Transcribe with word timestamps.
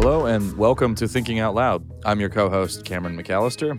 Hello 0.00 0.26
and 0.26 0.56
welcome 0.56 0.94
to 0.94 1.08
Thinking 1.08 1.40
Out 1.40 1.56
Loud. 1.56 1.84
I'm 2.04 2.20
your 2.20 2.28
co 2.28 2.48
host, 2.48 2.84
Cameron 2.84 3.20
McAllister. 3.20 3.76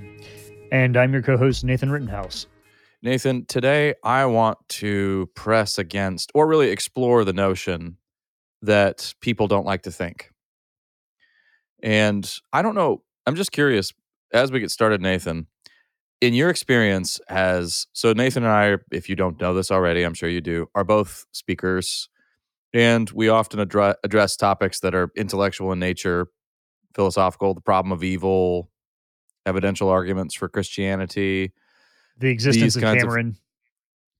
And 0.69 0.97
I'm 0.97 1.13
your 1.13 1.21
co 1.21 1.37
host, 1.37 1.63
Nathan 1.63 1.89
Rittenhouse. 1.89 2.45
Nathan, 3.01 3.45
today 3.45 3.93
I 4.03 4.25
want 4.25 4.57
to 4.67 5.29
press 5.33 5.77
against 5.77 6.29
or 6.35 6.45
really 6.45 6.71
explore 6.71 7.23
the 7.23 7.31
notion 7.31 7.95
that 8.61 9.13
people 9.21 9.47
don't 9.47 9.65
like 9.65 9.83
to 9.83 9.91
think. 9.91 10.29
And 11.81 12.29
I 12.51 12.63
don't 12.63 12.75
know, 12.75 13.01
I'm 13.25 13.37
just 13.37 13.53
curious 13.53 13.93
as 14.33 14.51
we 14.51 14.59
get 14.59 14.71
started, 14.71 15.01
Nathan, 15.01 15.47
in 16.19 16.33
your 16.33 16.49
experience 16.49 17.21
as 17.29 17.87
so 17.93 18.11
Nathan 18.11 18.43
and 18.43 18.51
I, 18.51 18.75
if 18.91 19.07
you 19.07 19.15
don't 19.15 19.39
know 19.39 19.53
this 19.53 19.71
already, 19.71 20.03
I'm 20.03 20.13
sure 20.13 20.27
you 20.27 20.41
do, 20.41 20.67
are 20.75 20.83
both 20.83 21.27
speakers 21.31 22.09
and 22.73 23.09
we 23.11 23.29
often 23.29 23.59
address, 23.59 23.95
address 24.03 24.35
topics 24.35 24.79
that 24.81 24.93
are 24.93 25.11
intellectual 25.15 25.71
in 25.71 25.79
nature, 25.79 26.27
philosophical, 26.93 27.53
the 27.53 27.61
problem 27.61 27.91
of 27.91 28.03
evil, 28.03 28.69
evidential 29.45 29.89
arguments 29.89 30.35
for 30.35 30.47
Christianity, 30.47 31.53
the 32.17 32.29
existence 32.29 32.75
of 32.75 32.81
Cameron, 32.83 33.29
of, 33.29 33.35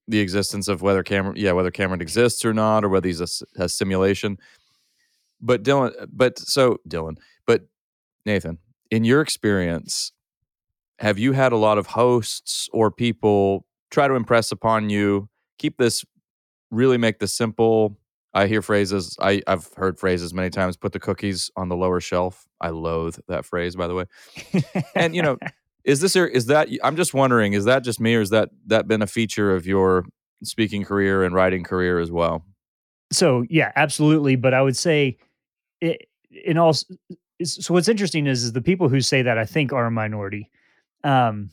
the 0.07 0.19
existence 0.19 0.67
of 0.67 0.81
whether 0.81 1.03
Cameron, 1.03 1.35
yeah, 1.37 1.51
whether 1.51 1.71
Cameron 1.71 2.01
exists 2.01 2.43
or 2.43 2.53
not, 2.53 2.83
or 2.83 2.89
whether 2.89 3.07
he's 3.07 3.21
a, 3.21 3.63
a 3.63 3.69
simulation. 3.69 4.37
But 5.41 5.63
Dylan, 5.63 5.93
uh, 6.01 6.07
but 6.11 6.39
so 6.39 6.77
Dylan, 6.87 7.17
but 7.45 7.67
Nathan, 8.25 8.57
in 8.89 9.03
your 9.03 9.21
experience, 9.21 10.11
have 10.97 11.19
you 11.19 11.33
had 11.33 11.51
a 11.51 11.57
lot 11.57 11.77
of 11.77 11.87
hosts 11.87 12.67
or 12.73 12.91
people 12.91 13.65
try 13.91 14.07
to 14.07 14.15
impress 14.15 14.51
upon 14.51 14.89
you? 14.89 15.29
Keep 15.57 15.77
this, 15.77 16.03
really 16.71 16.97
make 16.97 17.19
this 17.19 17.33
simple 17.35 17.98
I 18.33 18.47
hear 18.47 18.61
phrases. 18.61 19.17
I, 19.19 19.41
I've 19.47 19.69
heard 19.75 19.99
phrases 19.99 20.33
many 20.33 20.49
times. 20.49 20.77
Put 20.77 20.93
the 20.93 20.99
cookies 20.99 21.49
on 21.55 21.69
the 21.69 21.75
lower 21.75 21.99
shelf. 21.99 22.47
I 22.61 22.69
loathe 22.69 23.17
that 23.27 23.45
phrase, 23.45 23.75
by 23.75 23.87
the 23.87 23.95
way. 23.95 24.05
and 24.95 25.15
you 25.15 25.21
know, 25.21 25.37
is 25.83 26.01
this 26.01 26.15
or 26.15 26.27
is 26.27 26.45
that? 26.47 26.69
I'm 26.83 26.95
just 26.95 27.13
wondering. 27.13 27.53
Is 27.53 27.65
that 27.65 27.83
just 27.83 27.99
me, 27.99 28.15
or 28.15 28.21
is 28.21 28.29
that 28.29 28.49
that 28.67 28.87
been 28.87 29.01
a 29.01 29.07
feature 29.07 29.55
of 29.55 29.65
your 29.65 30.05
speaking 30.43 30.83
career 30.83 31.23
and 31.23 31.33
writing 31.33 31.63
career 31.63 31.99
as 31.99 32.11
well? 32.11 32.45
So 33.11 33.45
yeah, 33.49 33.71
absolutely. 33.75 34.35
But 34.35 34.53
I 34.53 34.61
would 34.61 34.77
say, 34.77 35.17
it, 35.81 36.07
in 36.31 36.57
all. 36.57 36.73
So 36.73 37.73
what's 37.73 37.87
interesting 37.87 38.27
is, 38.27 38.43
is 38.43 38.51
the 38.53 38.61
people 38.61 38.89
who 38.89 39.01
say 39.01 39.21
that 39.21 39.37
I 39.37 39.45
think 39.45 39.73
are 39.73 39.85
a 39.85 39.91
minority. 39.91 40.51
Um, 41.03 41.51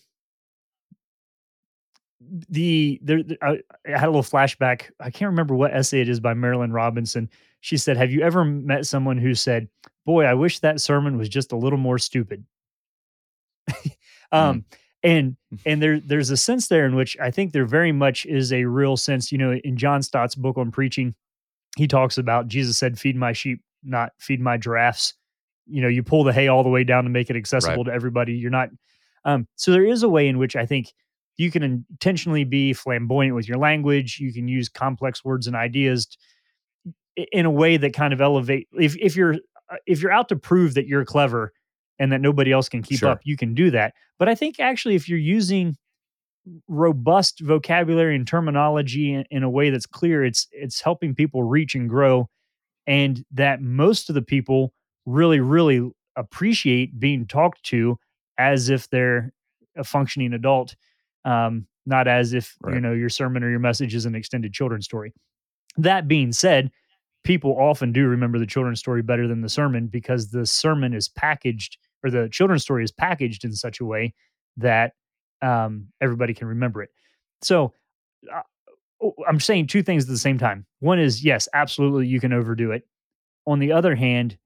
the 2.48 2.98
there 3.02 3.22
I, 3.42 3.58
I, 3.86 3.98
had 3.98 4.04
a 4.04 4.10
little 4.10 4.22
flashback. 4.22 4.90
I 5.00 5.10
can't 5.10 5.30
remember 5.30 5.54
what 5.54 5.74
essay 5.74 6.00
it 6.00 6.08
is 6.08 6.20
by 6.20 6.34
Marilynne 6.34 6.72
Robinson. 6.72 7.30
She 7.60 7.76
said, 7.76 7.96
"Have 7.96 8.10
you 8.10 8.22
ever 8.22 8.44
met 8.44 8.86
someone 8.86 9.18
who 9.18 9.34
said, 9.34 9.68
"Boy, 10.04 10.24
I 10.24 10.34
wish 10.34 10.60
that 10.60 10.80
sermon 10.80 11.16
was 11.18 11.28
just 11.28 11.52
a 11.52 11.56
little 11.56 11.78
more 11.78 11.98
stupid." 11.98 12.44
um, 14.32 14.60
mm. 14.60 14.64
and 15.02 15.36
and 15.66 15.82
there 15.82 16.00
there's 16.00 16.30
a 16.30 16.36
sense 16.36 16.68
there 16.68 16.86
in 16.86 16.94
which 16.94 17.16
I 17.20 17.30
think 17.30 17.52
there 17.52 17.66
very 17.66 17.92
much 17.92 18.26
is 18.26 18.52
a 18.52 18.64
real 18.64 18.96
sense. 18.96 19.32
You 19.32 19.38
know, 19.38 19.52
in 19.52 19.76
John 19.76 20.02
Stott's 20.02 20.34
book 20.34 20.58
on 20.58 20.70
preaching, 20.70 21.14
he 21.76 21.86
talks 21.86 22.18
about 22.18 22.48
Jesus 22.48 22.78
said, 22.78 22.98
"Feed 22.98 23.16
my 23.16 23.32
sheep, 23.32 23.60
not 23.82 24.12
feed 24.18 24.40
my 24.40 24.56
giraffes." 24.56 25.14
You 25.66 25.82
know, 25.82 25.88
you 25.88 26.02
pull 26.02 26.22
the 26.22 26.32
hay 26.32 26.48
all 26.48 26.62
the 26.62 26.68
way 26.68 26.84
down 26.84 27.04
to 27.04 27.10
make 27.10 27.28
it 27.28 27.36
accessible 27.36 27.84
right. 27.84 27.86
to 27.86 27.92
everybody. 27.92 28.34
You're 28.34 28.50
not. 28.50 28.70
Um, 29.24 29.48
so 29.56 29.72
there 29.72 29.84
is 29.84 30.04
a 30.04 30.08
way 30.08 30.28
in 30.28 30.38
which 30.38 30.54
I 30.54 30.66
think 30.66 30.92
you 31.36 31.50
can 31.50 31.62
intentionally 31.62 32.44
be 32.44 32.72
flamboyant 32.72 33.34
with 33.34 33.48
your 33.48 33.58
language 33.58 34.18
you 34.20 34.32
can 34.32 34.48
use 34.48 34.68
complex 34.68 35.24
words 35.24 35.46
and 35.46 35.56
ideas 35.56 36.16
in 37.32 37.46
a 37.46 37.50
way 37.50 37.76
that 37.76 37.94
kind 37.94 38.12
of 38.12 38.20
elevate 38.20 38.68
if 38.78 38.96
if 38.98 39.16
you're 39.16 39.34
uh, 39.70 39.76
if 39.86 40.00
you're 40.00 40.12
out 40.12 40.28
to 40.28 40.36
prove 40.36 40.74
that 40.74 40.86
you're 40.86 41.04
clever 41.04 41.52
and 41.98 42.12
that 42.12 42.20
nobody 42.20 42.52
else 42.52 42.68
can 42.68 42.82
keep 42.82 43.00
sure. 43.00 43.08
up 43.08 43.20
you 43.24 43.36
can 43.36 43.54
do 43.54 43.70
that 43.70 43.94
but 44.18 44.28
i 44.28 44.34
think 44.34 44.60
actually 44.60 44.94
if 44.94 45.08
you're 45.08 45.18
using 45.18 45.76
robust 46.68 47.40
vocabulary 47.40 48.14
and 48.14 48.28
terminology 48.28 49.12
in, 49.12 49.24
in 49.30 49.42
a 49.42 49.50
way 49.50 49.70
that's 49.70 49.86
clear 49.86 50.24
it's 50.24 50.46
it's 50.52 50.80
helping 50.80 51.14
people 51.14 51.42
reach 51.42 51.74
and 51.74 51.88
grow 51.88 52.28
and 52.86 53.24
that 53.32 53.60
most 53.60 54.08
of 54.08 54.14
the 54.14 54.22
people 54.22 54.72
really 55.06 55.40
really 55.40 55.90
appreciate 56.16 56.98
being 57.00 57.26
talked 57.26 57.62
to 57.62 57.98
as 58.38 58.68
if 58.68 58.88
they're 58.90 59.32
a 59.76 59.84
functioning 59.84 60.32
adult 60.32 60.76
um, 61.26 61.66
not 61.84 62.08
as 62.08 62.32
if 62.32 62.56
right. 62.62 62.74
you 62.74 62.80
know 62.80 62.92
your 62.92 63.10
sermon 63.10 63.44
or 63.44 63.50
your 63.50 63.58
message 63.58 63.94
is 63.94 64.06
an 64.06 64.14
extended 64.14 64.54
children's 64.54 64.86
story. 64.86 65.12
That 65.76 66.08
being 66.08 66.32
said, 66.32 66.70
people 67.24 67.56
often 67.58 67.92
do 67.92 68.06
remember 68.06 68.38
the 68.38 68.46
children's 68.46 68.78
story 68.78 69.02
better 69.02 69.28
than 69.28 69.42
the 69.42 69.48
sermon 69.48 69.88
because 69.88 70.30
the 70.30 70.46
sermon 70.46 70.94
is 70.94 71.08
packaged 71.08 71.76
or 72.02 72.10
the 72.10 72.28
children's 72.30 72.62
story 72.62 72.84
is 72.84 72.92
packaged 72.92 73.44
in 73.44 73.52
such 73.52 73.80
a 73.80 73.84
way 73.84 74.14
that 74.56 74.92
um, 75.42 75.88
everybody 76.00 76.32
can 76.32 76.46
remember 76.46 76.82
it. 76.82 76.90
So 77.42 77.74
uh, 78.32 78.42
oh, 79.02 79.14
I'm 79.28 79.40
saying 79.40 79.66
two 79.66 79.82
things 79.82 80.04
at 80.04 80.08
the 80.08 80.18
same 80.18 80.38
time. 80.38 80.66
One 80.80 80.98
is 80.98 81.24
yes, 81.24 81.48
absolutely, 81.52 82.06
you 82.06 82.20
can 82.20 82.32
overdo 82.32 82.70
it. 82.72 82.86
On 83.46 83.58
the 83.58 83.72
other 83.72 83.94
hand, 83.94 84.38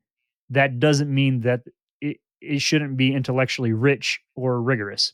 that 0.51 0.81
doesn't 0.81 1.12
mean 1.12 1.41
that 1.43 1.62
it, 2.01 2.19
it 2.41 2.61
shouldn't 2.61 2.97
be 2.97 3.15
intellectually 3.15 3.73
rich 3.73 4.21
or 4.35 4.61
rigorous. 4.61 5.12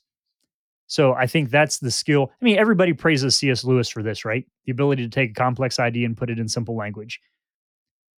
So 0.87 1.15
I 1.15 1.27
think 1.27 1.51
that's 1.51 1.79
the 1.79 1.91
skill. 1.91 2.31
I 2.41 2.45
mean, 2.45 2.59
everybody 2.59 2.93
praises 2.93 3.37
C.S. 3.37 3.65
Lewis 3.65 3.89
for 3.89 4.03
this, 4.03 4.25
right? 4.25 4.47
The 4.67 4.73
ability 4.73 5.03
to 5.03 5.09
take 5.09 5.31
a 5.31 5.35
complex 5.35 5.79
idea 5.79 6.07
and 6.07 6.17
put 6.17 6.31
it 6.31 6.39
in 6.39 6.49
simple 6.49 6.77
language. 6.77 7.21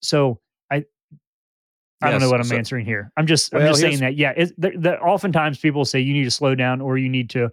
So 0.01 0.39
I, 0.69 0.75
I 0.75 0.81
yes, 0.81 2.11
don't 2.11 2.21
know 2.21 2.29
what 2.29 2.41
I'm 2.41 2.47
so, 2.47 2.57
answering 2.57 2.85
here. 2.85 3.11
I'm 3.15 3.25
just, 3.25 3.53
well, 3.53 3.61
I'm 3.61 3.69
just 3.69 3.81
saying 3.81 3.99
that. 3.99 4.15
Yeah, 4.15 4.33
it, 4.35 4.53
that 4.59 5.01
oftentimes 5.01 5.59
people 5.59 5.85
say 5.85 5.99
you 5.99 6.13
need 6.13 6.25
to 6.25 6.31
slow 6.31 6.55
down 6.55 6.81
or 6.81 6.97
you 6.97 7.09
need 7.09 7.29
to, 7.31 7.49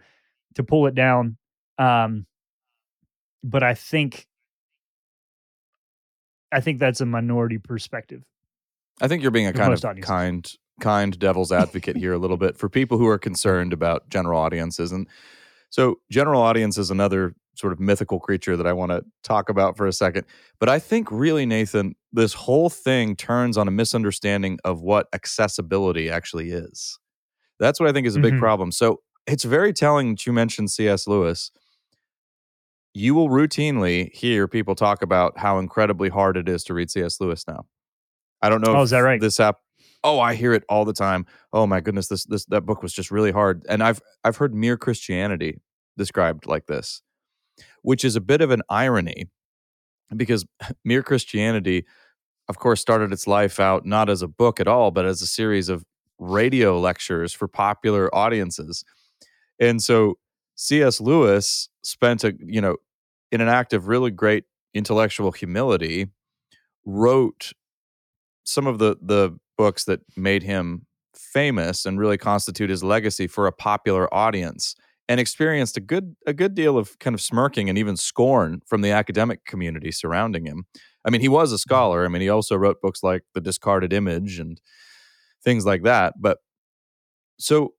to 0.57 0.65
pull 0.65 0.87
it 0.87 0.95
down. 0.95 1.37
Um, 1.79 2.27
but 3.45 3.63
I 3.63 3.75
think, 3.75 4.27
I 6.51 6.61
think 6.61 6.81
that's 6.81 7.01
a 7.01 7.07
minority 7.07 7.59
perspective. 7.59 8.23
I 9.01 9.09
think 9.09 9.23
you're 9.23 9.31
being 9.31 9.47
a 9.47 9.53
kind 9.53 9.73
of 9.73 9.85
audiences. 9.85 10.09
kind 10.09 10.55
kind 10.81 11.19
devil's 11.19 11.53
advocate 11.53 11.97
here 11.97 12.13
a 12.13 12.19
little 12.19 12.37
bit 12.37 12.57
for 12.57 12.69
people 12.69 12.99
who 12.99 13.07
are 13.07 13.19
concerned 13.19 13.73
about 13.73 14.09
general 14.09 14.41
audiences. 14.41 14.93
And 14.93 15.09
so, 15.71 16.01
general 16.11 16.41
audience 16.41 16.79
is 16.79 16.91
another 16.91 17.35
sort 17.55 17.73
of 17.73 17.81
mythical 17.81 18.19
creature 18.19 18.57
that 18.57 18.67
I 18.67 18.73
want 18.73 18.91
to 18.91 19.05
talk 19.23 19.49
about 19.49 19.77
for 19.77 19.87
a 19.87 19.93
second. 19.93 20.25
But 20.59 20.69
I 20.69 20.79
think 20.79 21.09
really, 21.11 21.47
Nathan, 21.47 21.95
this 22.13 22.33
whole 22.33 22.71
thing 22.71 23.17
turns 23.17 23.57
on 23.57 23.69
a 23.69 23.71
misunderstanding 23.71 24.59
of 24.65 24.83
what 24.83 25.09
accessibility 25.13 26.11
actually 26.11 26.51
is. 26.51 26.99
That's 27.61 27.79
what 27.79 27.89
I 27.89 27.93
think 27.93 28.07
is 28.07 28.17
a 28.17 28.21
big 28.21 28.33
mm-hmm. 28.35 28.41
problem. 28.41 28.73
So, 28.73 29.01
it's 29.27 29.45
very 29.45 29.73
telling 29.73 30.11
that 30.11 30.27
you 30.27 30.33
mentioned 30.33 30.71
C.S. 30.71 31.07
Lewis. 31.07 31.51
You 32.97 33.15
will 33.15 33.29
routinely 33.29 34.15
hear 34.15 34.47
people 34.47 34.77
talk 34.77 35.03
about 35.03 35.39
how 35.39 35.59
incredibly 35.59 36.11
hard 36.11 36.37
it 36.37 36.49
is 36.49 36.63
to 36.65 36.75
read 36.75 36.91
C.S. 36.91 37.21
Lewis 37.21 37.45
now. 37.49 37.67
I 38.41 38.51
don't 38.51 38.61
know. 38.61 38.77
Oh, 38.77 38.83
is 38.83 38.91
that 38.91 39.01
right? 39.01 39.21
This 39.21 39.41
app 39.41 39.57
oh 40.05 40.21
i 40.21 40.35
hear 40.35 40.55
it 40.55 40.65
all 40.69 40.85
the 40.85 40.93
time. 40.93 41.27
Oh 41.53 41.67
my 41.67 41.81
goodness 41.81 42.09
this 42.09 42.25
this 42.25 42.45
that 42.47 42.63
book 42.63 42.83
was 42.83 42.93
just 42.93 43.11
really 43.11 43.33
hard. 43.33 43.65
And 43.69 43.83
i've 43.83 44.01
i've 44.25 44.37
heard 44.37 44.55
mere 44.55 44.77
christianity 44.77 45.61
described 45.99 46.47
like 46.47 46.67
this 46.67 47.03
which 47.83 48.05
is 48.05 48.17
a 48.17 48.21
bit 48.21 48.41
of 48.41 48.51
an 48.51 48.63
irony 48.69 49.27
because 50.17 50.45
mere 50.85 51.03
christianity 51.03 51.85
of 52.49 52.59
course 52.59 52.81
started 52.81 53.13
its 53.13 53.27
life 53.27 53.61
out 53.61 53.87
not 53.87 54.11
as 54.11 54.23
a 54.23 54.29
book 54.29 54.61
at 54.61 54.69
all 54.69 54.91
but 54.91 55.07
as 55.07 55.23
a 55.23 55.27
series 55.27 55.69
of 55.69 55.85
radio 56.19 56.79
lectures 56.79 57.33
for 57.33 57.49
popular 57.49 58.15
audiences. 58.15 58.85
And 59.61 59.83
so 59.83 60.19
cs 60.57 61.01
lewis 61.01 61.69
spent 61.83 62.23
a 62.23 62.35
you 62.41 62.61
know 62.61 62.77
in 63.33 63.41
an 63.41 63.49
act 63.49 63.73
of 63.73 63.89
really 63.89 64.11
great 64.11 64.45
intellectual 64.73 65.33
humility 65.33 66.07
wrote 66.85 67.53
some 68.45 68.67
of 68.67 68.79
the 68.79 68.97
the 69.03 69.37
books 69.57 69.85
that 69.85 70.01
made 70.17 70.43
him 70.43 70.87
famous 71.15 71.87
and 71.87 71.99
really 71.99 72.19
constitute 72.19 72.71
his 72.71 72.83
legacy 72.83 73.27
for 73.27 73.47
a 73.47 73.53
popular 73.53 74.13
audience 74.13 74.75
and 75.09 75.21
experienced 75.21 75.77
a 75.77 75.81
good 75.81 76.17
a 76.27 76.33
good 76.33 76.55
deal 76.55 76.79
of 76.79 76.99
kind 76.99 77.15
of 77.15 77.21
smirking 77.21 77.69
and 77.69 77.79
even 77.79 77.97
scorn 77.97 78.63
from 78.67 78.81
the 78.81 78.91
academic 78.91 79.45
community 79.45 79.91
surrounding 79.91 80.47
him. 80.47 80.65
I 81.05 81.11
mean, 81.11 81.21
he 81.21 81.29
was 81.29 81.53
a 81.53 81.55
mm-hmm. 81.55 81.61
scholar. 81.61 82.05
I 82.05 82.09
mean, 82.09 82.23
he 82.23 82.29
also 82.29 82.57
wrote 82.57 82.81
books 82.81 83.03
like 83.03 83.23
The 83.35 83.41
Discarded 83.41 83.93
Image 83.93 84.39
and 84.39 84.61
things 85.43 85.67
like 85.67 85.83
that. 85.83 86.15
But 86.19 86.39
so 87.39 87.75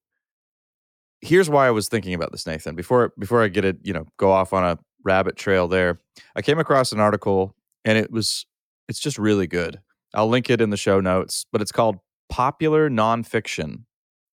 here's 1.22 1.50
why 1.50 1.68
I 1.68 1.72
was 1.72 1.88
thinking 1.88 2.14
about 2.14 2.32
this, 2.32 2.46
Nathan. 2.46 2.76
Before 2.76 3.14
before 3.18 3.44
I 3.44 3.48
get 3.48 3.66
it, 3.66 3.78
you 3.84 3.94
know, 3.94 4.06
go 4.18 4.32
off 4.32 4.54
on 4.54 4.64
a 4.64 4.78
rabbit 5.04 5.36
trail 5.36 5.68
there. 5.68 6.00
I 6.36 6.42
came 6.42 6.60
across 6.60 6.92
an 6.92 7.00
article 7.00 7.56
and 7.84 7.98
it 7.98 8.12
was 8.12 8.46
it's 8.88 9.00
just 9.00 9.18
really 9.18 9.48
good. 9.48 9.80
I'll 10.16 10.30
link 10.30 10.50
it 10.50 10.62
in 10.62 10.70
the 10.70 10.78
show 10.78 11.00
notes, 11.00 11.46
but 11.52 11.62
it's 11.62 11.72
called 11.72 11.98
Popular 12.30 12.90
Nonfiction 12.90 13.84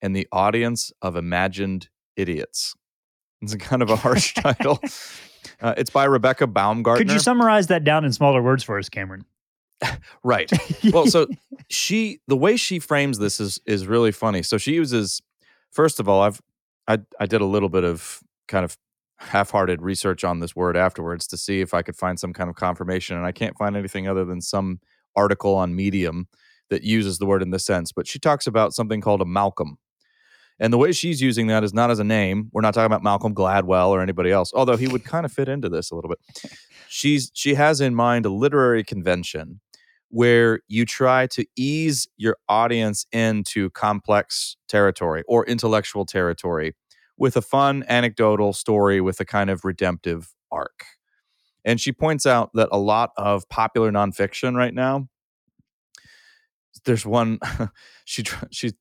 and 0.00 0.17
the 0.17 0.26
Audience 0.32 0.93
of 1.02 1.17
Imagined 1.17 1.88
Idiots. 2.17 2.75
It's 3.40 3.55
kind 3.56 3.82
of 3.82 3.90
a 3.90 3.96
harsh 3.96 4.34
title. 4.34 4.81
Uh, 5.61 5.75
it's 5.76 5.90
by 5.90 6.05
Rebecca 6.05 6.46
Baumgartner. 6.46 7.05
Could 7.05 7.12
you 7.12 7.19
summarize 7.19 7.67
that 7.69 7.84
down 7.84 8.05
in 8.05 8.12
smaller 8.12 8.43
words 8.43 8.62
for 8.62 8.79
us, 8.79 8.88
Cameron? 8.88 9.25
right. 10.25 10.50
Well, 10.93 11.06
so 11.06 11.26
she 11.69 12.20
the 12.28 12.37
way 12.37 12.56
she 12.56 12.78
frames 12.78 13.19
this 13.19 13.40
is 13.40 13.61
is 13.67 13.87
really 13.87 14.12
funny. 14.12 14.43
So 14.43 14.58
she 14.58 14.75
uses 14.75 15.20
first 15.70 15.99
of 15.99 16.08
all, 16.08 16.23
I've 16.23 16.40
I 16.87 16.99
I 17.19 17.26
did 17.26 17.40
a 17.40 17.46
little 17.46 17.69
bit 17.69 17.85
of 17.85 18.20
kind 18.49 18.64
of 18.64 18.76
half-hearted 19.19 19.82
research 19.82 20.25
on 20.25 20.40
this 20.40 20.56
word 20.56 20.76
afterwards 20.76 21.28
to 21.28 21.37
see 21.37 21.61
if 21.61 21.75
I 21.75 21.82
could 21.82 21.96
find 21.96 22.19
some 22.19 22.32
kind 22.32 22.50
of 22.50 22.56
confirmation 22.56 23.17
and 23.17 23.25
I 23.25 23.31
can't 23.31 23.56
find 23.56 23.76
anything 23.76 24.08
other 24.08 24.25
than 24.25 24.40
some 24.40 24.81
article 25.17 25.55
on 25.55 25.75
Medium 25.75 26.29
that 26.70 26.82
uses 26.82 27.19
the 27.19 27.26
word 27.26 27.43
in 27.43 27.50
this 27.50 27.64
sense, 27.64 27.93
but 27.93 28.06
she 28.06 28.19
talks 28.19 28.47
about 28.47 28.73
something 28.73 29.00
called 29.00 29.20
a 29.20 29.26
Malcolm. 29.26 29.79
And 30.59 30.73
the 30.73 30.79
way 30.79 30.93
she's 30.93 31.20
using 31.20 31.49
that 31.49 31.64
is 31.64 31.75
not 31.75 31.91
as 31.91 31.99
a 31.99 32.05
name. 32.05 32.49
We're 32.53 32.62
not 32.62 32.75
talking 32.75 32.87
about 32.87 33.03
Malcolm 33.03 33.35
Gladwell 33.35 33.88
or 33.88 34.00
anybody 34.00 34.31
else, 34.31 34.53
although 34.55 34.76
he 34.76 34.87
would 34.87 35.05
kind 35.05 35.26
of 35.26 35.32
fit 35.32 35.49
into 35.49 35.69
this 35.69 35.91
a 35.91 35.94
little 35.94 36.09
bit. 36.09 36.53
She's 36.88 37.31
she 37.35 37.55
has 37.55 37.81
in 37.81 37.94
mind 37.94 38.26
a 38.26 38.31
literary 38.31 38.85
convention 38.85 39.61
where 40.09 40.61
you 40.69 40.85
try 40.85 41.26
to 41.26 41.44
ease 41.56 42.06
your 42.19 42.37
audience 42.49 43.06
into 43.12 43.70
complex 43.70 44.56
territory 44.69 45.25
or 45.26 45.44
intellectual 45.47 46.05
territory 46.05 46.75
with 47.17 47.37
a 47.37 47.43
fun 47.43 47.82
anecdotal 47.88 48.53
story 48.53 49.00
with 49.00 49.20
a 49.20 49.25
kind 49.25 49.49
of 49.49 49.64
redemptive 49.64 50.35
arc. 50.50 50.85
And 51.64 51.81
she 51.81 51.93
points 51.93 52.26
out 52.26 52.50
that 52.55 52.69
a 52.73 52.79
lot 52.79 53.11
of 53.17 53.49
popular 53.49 53.91
nonfiction 53.93 54.55
right 54.56 54.75
now, 54.75 55.09
there's 56.85 57.06
one, 57.06 57.38
she 58.05 58.25
she 58.50 58.73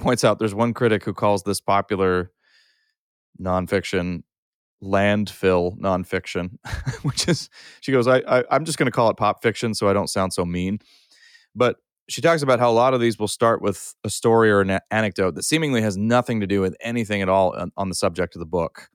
points 0.00 0.24
out 0.24 0.38
there's 0.38 0.54
one 0.54 0.74
critic 0.74 1.04
who 1.04 1.12
calls 1.12 1.42
this 1.42 1.60
popular 1.60 2.30
nonfiction 3.40 4.22
landfill 4.82 5.76
nonfiction, 5.78 6.58
which 7.02 7.28
is 7.28 7.48
she 7.80 7.92
goes, 7.92 8.06
I, 8.06 8.18
I 8.18 8.44
am 8.56 8.64
just 8.64 8.78
going 8.78 8.86
to 8.86 8.92
call 8.92 9.10
it 9.10 9.16
pop 9.16 9.42
fiction 9.42 9.74
so 9.74 9.88
I 9.88 9.92
don't 9.92 10.08
sound 10.08 10.32
so 10.32 10.44
mean. 10.44 10.78
But 11.54 11.76
she 12.08 12.20
talks 12.20 12.42
about 12.42 12.58
how 12.58 12.70
a 12.70 12.72
lot 12.72 12.94
of 12.94 13.00
these 13.00 13.18
will 13.18 13.28
start 13.28 13.60
with 13.60 13.94
a 14.02 14.10
story 14.10 14.50
or 14.50 14.60
an 14.60 14.78
anecdote 14.90 15.34
that 15.34 15.42
seemingly 15.44 15.82
has 15.82 15.96
nothing 15.96 16.40
to 16.40 16.46
do 16.46 16.60
with 16.60 16.74
anything 16.80 17.20
at 17.20 17.28
all 17.28 17.54
on 17.76 17.88
the 17.88 17.94
subject 17.94 18.34
of 18.34 18.40
the 18.40 18.46
book. 18.46 18.88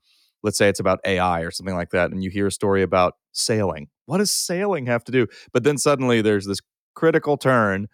Let's 0.43 0.57
say 0.57 0.67
it's 0.69 0.79
about 0.79 0.99
AI 1.05 1.41
or 1.41 1.51
something 1.51 1.75
like 1.75 1.91
that, 1.91 2.11
and 2.11 2.23
you 2.23 2.29
hear 2.29 2.47
a 2.47 2.51
story 2.51 2.83
about 2.83 3.13
sailing. 3.31 3.87
What 4.05 4.17
does 4.17 4.31
sailing 4.31 4.85
have 4.87 5.03
to 5.05 5.11
do? 5.11 5.27
But 5.53 5.63
then 5.63 5.77
suddenly 5.77 6.21
there's 6.21 6.45
this 6.45 6.59
critical 6.95 7.37
turn, 7.37 7.87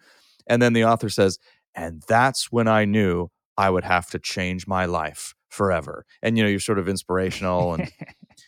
and 0.46 0.60
then 0.60 0.72
the 0.72 0.84
author 0.84 1.08
says, 1.08 1.38
and 1.74 2.02
that's 2.08 2.50
when 2.50 2.68
I 2.68 2.84
knew 2.84 3.28
I 3.56 3.70
would 3.70 3.84
have 3.84 4.10
to 4.10 4.18
change 4.18 4.66
my 4.66 4.86
life 4.86 5.34
forever. 5.48 6.04
And 6.22 6.36
you 6.36 6.42
know, 6.42 6.48
you're 6.48 6.60
sort 6.60 6.78
of 6.78 6.88
inspirational 6.88 7.74
and 7.74 7.90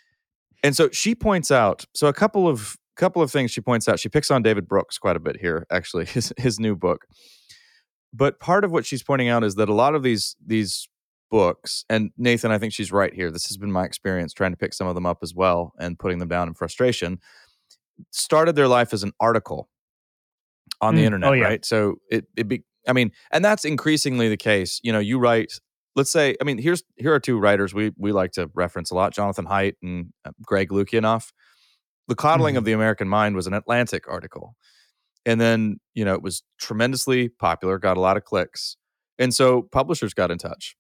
and 0.62 0.74
so 0.76 0.88
she 0.90 1.14
points 1.14 1.50
out 1.50 1.84
so 1.94 2.06
a 2.06 2.12
couple 2.12 2.48
of 2.48 2.76
couple 2.96 3.22
of 3.22 3.30
things 3.30 3.50
she 3.50 3.60
points 3.60 3.88
out. 3.88 3.98
She 3.98 4.08
picks 4.08 4.30
on 4.30 4.42
David 4.42 4.68
Brooks 4.68 4.98
quite 4.98 5.16
a 5.16 5.20
bit 5.20 5.38
here, 5.40 5.66
actually, 5.70 6.04
his 6.16 6.32
his 6.36 6.58
new 6.58 6.76
book. 6.76 7.06
But 8.12 8.40
part 8.40 8.64
of 8.64 8.70
what 8.70 8.84
she's 8.84 9.02
pointing 9.02 9.28
out 9.28 9.44
is 9.44 9.54
that 9.54 9.68
a 9.68 9.74
lot 9.74 9.94
of 9.94 10.02
these 10.02 10.36
these 10.44 10.88
books, 11.32 11.86
and 11.88 12.10
Nathan, 12.18 12.52
I 12.52 12.58
think 12.58 12.74
she's 12.74 12.92
right 12.92 13.12
here. 13.12 13.30
This 13.30 13.46
has 13.46 13.56
been 13.56 13.72
my 13.72 13.84
experience 13.84 14.34
trying 14.34 14.52
to 14.52 14.56
pick 14.58 14.74
some 14.74 14.86
of 14.86 14.94
them 14.94 15.06
up 15.06 15.20
as 15.22 15.34
well 15.34 15.72
and 15.80 15.98
putting 15.98 16.18
them 16.18 16.28
down 16.28 16.46
in 16.46 16.52
frustration. 16.52 17.18
Started 18.10 18.54
their 18.54 18.68
life 18.68 18.92
as 18.92 19.02
an 19.02 19.12
article 19.18 19.70
on 20.82 20.94
the 20.94 21.00
mm, 21.00 21.06
internet, 21.06 21.30
oh, 21.30 21.32
yeah. 21.32 21.44
right? 21.44 21.64
So 21.64 21.96
it 22.10 22.26
it 22.36 22.48
be, 22.48 22.64
I 22.86 22.92
mean, 22.92 23.12
and 23.30 23.42
that's 23.42 23.64
increasingly 23.64 24.28
the 24.28 24.36
case. 24.36 24.78
You 24.82 24.92
know, 24.92 24.98
you 24.98 25.18
write 25.18 25.52
let's 25.96 26.12
say, 26.12 26.36
I 26.38 26.44
mean, 26.44 26.58
here's 26.58 26.82
here 26.96 27.14
are 27.14 27.20
two 27.20 27.38
writers 27.38 27.72
we 27.72 27.92
we 27.96 28.12
like 28.12 28.32
to 28.32 28.50
reference 28.54 28.90
a 28.90 28.94
lot: 28.94 29.14
Jonathan 29.14 29.46
Haidt 29.46 29.74
and 29.82 30.12
uh, 30.26 30.32
Greg 30.42 30.68
Lukianoff. 30.68 31.32
The 32.08 32.14
coddling 32.14 32.52
mm-hmm. 32.52 32.58
of 32.58 32.64
the 32.66 32.72
American 32.72 33.08
mind 33.08 33.36
was 33.36 33.46
an 33.46 33.54
Atlantic 33.54 34.04
article, 34.06 34.54
and 35.24 35.40
then 35.40 35.80
you 35.94 36.04
know 36.04 36.12
it 36.14 36.22
was 36.22 36.42
tremendously 36.58 37.30
popular, 37.30 37.78
got 37.78 37.96
a 37.96 38.00
lot 38.00 38.18
of 38.18 38.24
clicks, 38.24 38.76
and 39.18 39.32
so 39.32 39.62
publishers 39.62 40.12
got 40.12 40.30
in 40.30 40.36
touch. 40.36 40.76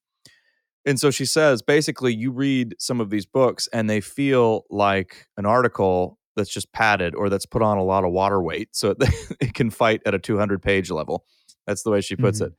And 0.84 0.98
so 0.98 1.10
she 1.10 1.26
says, 1.26 1.62
basically, 1.62 2.14
you 2.14 2.32
read 2.32 2.74
some 2.78 3.00
of 3.00 3.10
these 3.10 3.26
books 3.26 3.68
and 3.72 3.88
they 3.88 4.00
feel 4.00 4.64
like 4.68 5.26
an 5.36 5.46
article 5.46 6.18
that's 6.34 6.50
just 6.50 6.72
padded 6.72 7.14
or 7.14 7.28
that's 7.28 7.46
put 7.46 7.62
on 7.62 7.78
a 7.78 7.84
lot 7.84 8.04
of 8.04 8.10
water 8.10 8.42
weight 8.42 8.70
so 8.72 8.94
it 9.40 9.54
can 9.54 9.70
fight 9.70 10.02
at 10.06 10.14
a 10.14 10.18
200 10.18 10.62
page 10.62 10.90
level. 10.90 11.24
That's 11.66 11.82
the 11.82 11.90
way 11.90 12.00
she 12.00 12.16
puts 12.16 12.38
mm-hmm. 12.38 12.48
it 12.48 12.54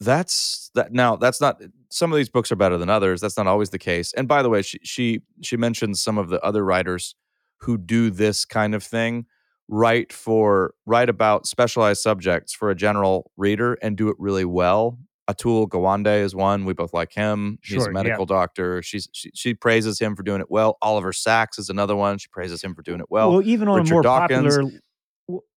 that's 0.00 0.70
that 0.74 0.92
now 0.92 1.16
that's 1.16 1.40
not 1.40 1.60
some 1.90 2.12
of 2.12 2.16
these 2.16 2.28
books 2.28 2.52
are 2.52 2.56
better 2.56 2.78
than 2.78 2.88
others 2.88 3.20
that's 3.20 3.36
not 3.36 3.46
always 3.46 3.70
the 3.70 3.78
case 3.78 4.12
and 4.12 4.28
by 4.28 4.42
the 4.42 4.48
way 4.48 4.62
she 4.62 4.78
she 4.82 5.20
she 5.42 5.56
mentions 5.56 6.00
some 6.00 6.18
of 6.18 6.28
the 6.28 6.40
other 6.42 6.64
writers 6.64 7.16
who 7.60 7.76
do 7.76 8.10
this 8.10 8.44
kind 8.44 8.74
of 8.74 8.82
thing 8.82 9.26
write 9.68 10.12
for 10.12 10.74
write 10.86 11.08
about 11.08 11.46
specialized 11.46 12.00
subjects 12.00 12.52
for 12.54 12.70
a 12.70 12.76
general 12.76 13.30
reader 13.36 13.76
and 13.82 13.96
do 13.96 14.08
it 14.08 14.16
really 14.18 14.44
well 14.44 14.98
Atul 15.28 15.68
Gawande 15.68 16.22
is 16.22 16.34
one. 16.34 16.64
We 16.64 16.72
both 16.72 16.94
like 16.94 17.12
him. 17.12 17.58
He's 17.62 17.86
a 17.86 17.90
medical 17.90 18.22
yeah. 18.28 18.36
doctor. 18.36 18.82
She's 18.82 19.08
she, 19.12 19.30
she, 19.34 19.54
praises 19.54 19.98
him 19.98 20.16
for 20.16 20.22
doing 20.22 20.40
it 20.40 20.50
well. 20.50 20.78
Oliver 20.80 21.12
Sacks 21.12 21.58
is 21.58 21.68
another 21.68 21.94
one. 21.94 22.16
She 22.18 22.28
praises 22.28 22.62
him 22.62 22.74
for 22.74 22.82
doing 22.82 23.00
it 23.00 23.06
well. 23.10 23.30
Well, 23.30 23.42
even 23.42 23.68
on 23.68 23.80
Richard 23.80 23.90
a 23.90 23.94
more 23.94 24.02
Dawkins, 24.02 24.56
popular 24.56 24.80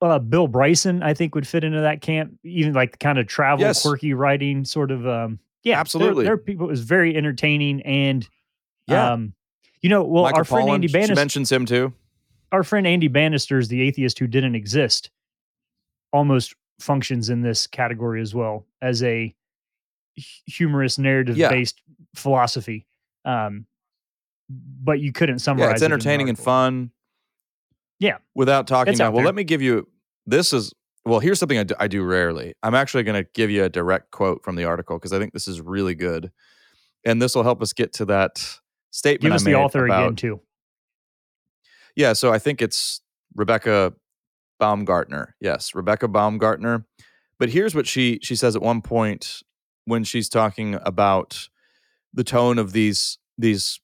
uh, 0.01 0.19
Bill 0.19 0.47
Bryson, 0.47 1.01
I 1.03 1.13
think, 1.13 1.35
would 1.35 1.47
fit 1.47 1.63
into 1.63 1.81
that 1.81 2.01
camp. 2.01 2.33
Even 2.43 2.73
like 2.73 2.91
the 2.91 2.97
kind 2.97 3.17
of 3.17 3.27
travel, 3.27 3.65
yes. 3.65 3.81
quirky 3.81 4.13
writing, 4.13 4.65
sort 4.65 4.91
of. 4.91 5.07
Um, 5.07 5.39
yeah, 5.63 5.79
absolutely. 5.79 6.25
There, 6.25 6.31
there, 6.31 6.33
are 6.33 6.37
people. 6.37 6.67
It 6.67 6.71
was 6.71 6.81
very 6.81 7.15
entertaining, 7.15 7.81
and 7.83 8.27
yeah, 8.87 9.13
um, 9.13 9.33
you 9.81 9.89
know, 9.89 10.03
well, 10.03 10.23
Michael 10.23 10.39
our 10.39 10.43
friend 10.43 10.69
Pollan, 10.69 10.73
Andy 10.75 10.87
Bannister 10.87 11.15
mentions 11.15 11.51
him 11.51 11.65
too. 11.65 11.93
Our 12.51 12.63
friend 12.63 12.85
Andy 12.85 13.07
Bannister 13.07 13.59
is 13.59 13.69
the 13.69 13.81
atheist 13.81 14.19
who 14.19 14.27
didn't 14.27 14.55
exist. 14.55 15.09
Almost 16.11 16.55
functions 16.79 17.29
in 17.29 17.41
this 17.41 17.67
category 17.67 18.21
as 18.21 18.35
well 18.35 18.65
as 18.81 19.01
a 19.03 19.33
humorous 20.15 20.97
narrative 20.97 21.35
based 21.37 21.81
yeah. 21.87 21.93
philosophy. 22.15 22.85
Um, 23.25 23.65
but 24.49 24.99
you 24.99 25.11
couldn't 25.11 25.39
summarize. 25.39 25.69
Yeah, 25.69 25.73
it's 25.73 25.83
entertaining 25.83 26.29
and 26.29 26.37
fun. 26.37 26.91
Yeah. 27.99 28.17
Without 28.35 28.67
talking 28.67 28.95
about, 28.95 29.13
well, 29.13 29.23
let 29.23 29.35
me 29.35 29.43
give 29.43 29.61
you 29.61 29.87
this 30.25 30.53
is 30.53 30.73
well, 31.05 31.19
here's 31.19 31.39
something 31.39 31.57
I 31.57 31.63
do, 31.63 31.75
I 31.79 31.87
do 31.87 32.03
rarely. 32.03 32.53
I'm 32.61 32.75
actually 32.75 33.03
going 33.03 33.23
to 33.23 33.29
give 33.33 33.49
you 33.49 33.63
a 33.63 33.69
direct 33.69 34.11
quote 34.11 34.43
from 34.43 34.55
the 34.55 34.65
article 34.65 34.97
because 34.97 35.13
I 35.13 35.19
think 35.19 35.33
this 35.33 35.47
is 35.47 35.59
really 35.59 35.95
good. 35.95 36.31
And 37.03 37.19
this 37.21 37.33
will 37.33 37.43
help 37.43 37.61
us 37.61 37.73
get 37.73 37.93
to 37.93 38.05
that 38.05 38.59
statement. 38.91 39.21
Give 39.21 39.33
us 39.33 39.43
the 39.43 39.55
author 39.55 39.85
about, 39.85 40.03
again, 40.03 40.15
too. 40.15 40.41
Yeah. 41.95 42.13
So 42.13 42.31
I 42.31 42.37
think 42.37 42.61
it's 42.61 43.01
Rebecca 43.35 43.93
Baumgartner. 44.59 45.35
Yes, 45.39 45.73
Rebecca 45.73 46.07
Baumgartner. 46.07 46.85
But 47.39 47.49
here's 47.49 47.73
what 47.73 47.87
she 47.87 48.19
she 48.21 48.35
says 48.35 48.55
at 48.55 48.61
one 48.61 48.83
point 48.83 49.41
when 49.85 50.03
she's 50.03 50.29
talking 50.29 50.77
about 50.83 51.49
the 52.13 52.23
tone 52.23 52.59
of 52.59 52.73
these 52.73 53.17
these 53.37 53.79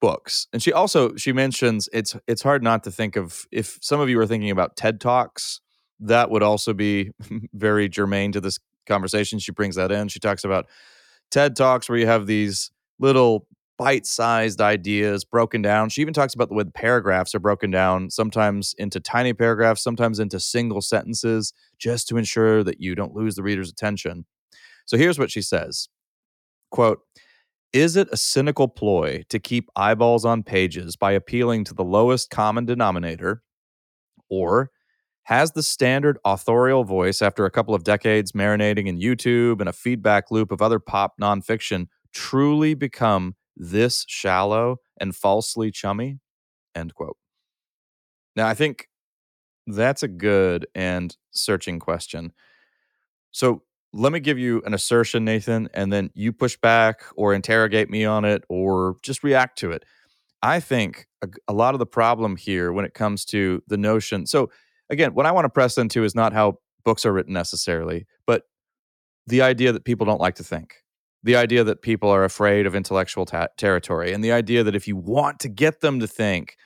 books. 0.00 0.46
And 0.52 0.62
she 0.62 0.72
also 0.72 1.16
she 1.16 1.32
mentions 1.32 1.88
it's 1.92 2.16
it's 2.26 2.42
hard 2.42 2.62
not 2.62 2.84
to 2.84 2.90
think 2.90 3.16
of 3.16 3.46
if 3.50 3.78
some 3.82 4.00
of 4.00 4.08
you 4.08 4.18
are 4.20 4.26
thinking 4.26 4.50
about 4.50 4.76
ted 4.76 5.00
talks 5.00 5.60
that 6.00 6.30
would 6.30 6.42
also 6.42 6.72
be 6.72 7.10
very 7.52 7.88
germane 7.88 8.32
to 8.32 8.40
this 8.40 8.58
conversation. 8.86 9.38
She 9.38 9.52
brings 9.52 9.76
that 9.76 9.90
in. 9.90 10.08
She 10.08 10.20
talks 10.20 10.44
about 10.44 10.66
ted 11.30 11.56
talks 11.56 11.88
where 11.88 11.98
you 11.98 12.06
have 12.06 12.26
these 12.26 12.70
little 12.98 13.46
bite-sized 13.76 14.60
ideas 14.60 15.24
broken 15.24 15.62
down. 15.62 15.88
She 15.88 16.00
even 16.00 16.14
talks 16.14 16.34
about 16.34 16.48
the 16.48 16.54
way 16.54 16.64
the 16.64 16.70
paragraphs 16.72 17.32
are 17.34 17.40
broken 17.40 17.70
down 17.70 18.10
sometimes 18.10 18.74
into 18.76 18.98
tiny 18.98 19.32
paragraphs 19.32 19.82
sometimes 19.82 20.18
into 20.18 20.40
single 20.40 20.80
sentences 20.80 21.52
just 21.78 22.08
to 22.08 22.16
ensure 22.16 22.64
that 22.64 22.80
you 22.80 22.96
don't 22.96 23.14
lose 23.14 23.36
the 23.36 23.42
reader's 23.42 23.70
attention 23.70 24.24
so 24.88 24.96
here's 24.96 25.18
what 25.18 25.30
she 25.30 25.42
says 25.42 25.88
quote 26.70 27.00
is 27.72 27.96
it 27.96 28.08
a 28.10 28.16
cynical 28.16 28.66
ploy 28.66 29.24
to 29.28 29.38
keep 29.38 29.68
eyeballs 29.76 30.24
on 30.24 30.42
pages 30.42 30.96
by 30.96 31.12
appealing 31.12 31.64
to 31.64 31.74
the 31.74 31.84
lowest 31.84 32.30
common 32.30 32.64
denominator? 32.64 33.42
Or 34.30 34.70
has 35.24 35.52
the 35.52 35.62
standard 35.62 36.18
authorial 36.24 36.84
voice, 36.84 37.20
after 37.20 37.44
a 37.44 37.50
couple 37.50 37.74
of 37.74 37.84
decades 37.84 38.32
marinating 38.32 38.86
in 38.86 38.98
YouTube 38.98 39.60
and 39.60 39.68
a 39.68 39.74
feedback 39.74 40.30
loop 40.30 40.50
of 40.50 40.62
other 40.62 40.78
pop 40.78 41.14
nonfiction, 41.20 41.88
truly 42.14 42.72
become 42.72 43.36
this 43.54 44.06
shallow 44.08 44.78
and 44.98 45.14
falsely 45.14 45.70
chummy? 45.70 46.20
End 46.74 46.94
quote. 46.94 47.18
Now, 48.34 48.48
I 48.48 48.54
think 48.54 48.88
that's 49.66 50.02
a 50.02 50.08
good 50.08 50.66
and 50.74 51.14
searching 51.32 51.78
question. 51.78 52.32
So, 53.30 53.62
let 53.92 54.12
me 54.12 54.20
give 54.20 54.38
you 54.38 54.62
an 54.66 54.74
assertion, 54.74 55.24
Nathan, 55.24 55.68
and 55.72 55.92
then 55.92 56.10
you 56.14 56.32
push 56.32 56.56
back 56.56 57.02
or 57.16 57.32
interrogate 57.34 57.88
me 57.88 58.04
on 58.04 58.24
it 58.24 58.44
or 58.48 58.96
just 59.02 59.24
react 59.24 59.58
to 59.58 59.70
it. 59.70 59.84
I 60.42 60.60
think 60.60 61.06
a, 61.22 61.28
a, 61.48 61.52
lot 61.52 61.74
of 61.74 61.78
the 61.78 61.86
problem 61.86 62.36
here 62.36 62.72
when 62.72 62.84
it 62.84 62.94
comes 62.94 63.24
to 63.26 63.62
the 63.66 63.76
notion. 63.76 64.26
So, 64.26 64.50
again, 64.90 65.14
what 65.14 65.26
I 65.26 65.32
want 65.32 65.46
to 65.46 65.50
press 65.50 65.78
into 65.78 66.04
is 66.04 66.14
not 66.14 66.32
how 66.32 66.58
books 66.84 67.04
are 67.04 67.12
written 67.12 67.32
necessarily, 67.32 68.06
but 68.26 68.42
the 69.26 69.42
idea 69.42 69.72
that 69.72 69.84
people 69.84 70.06
don't 70.06 70.20
like 70.20 70.36
to 70.36 70.44
think, 70.44 70.76
the 71.22 71.36
idea 71.36 71.64
that 71.64 71.82
people 71.82 72.08
are 72.10 72.24
afraid 72.24 72.66
of 72.66 72.76
intellectual 72.76 73.26
ta- 73.26 73.48
territory, 73.56 74.12
and 74.12 74.22
the 74.22 74.32
idea 74.32 74.62
that 74.62 74.76
if 74.76 74.86
you 74.86 74.96
want 74.96 75.40
to 75.40 75.48
get 75.48 75.80
them 75.80 75.98
to 76.00 76.06
think, 76.06 76.56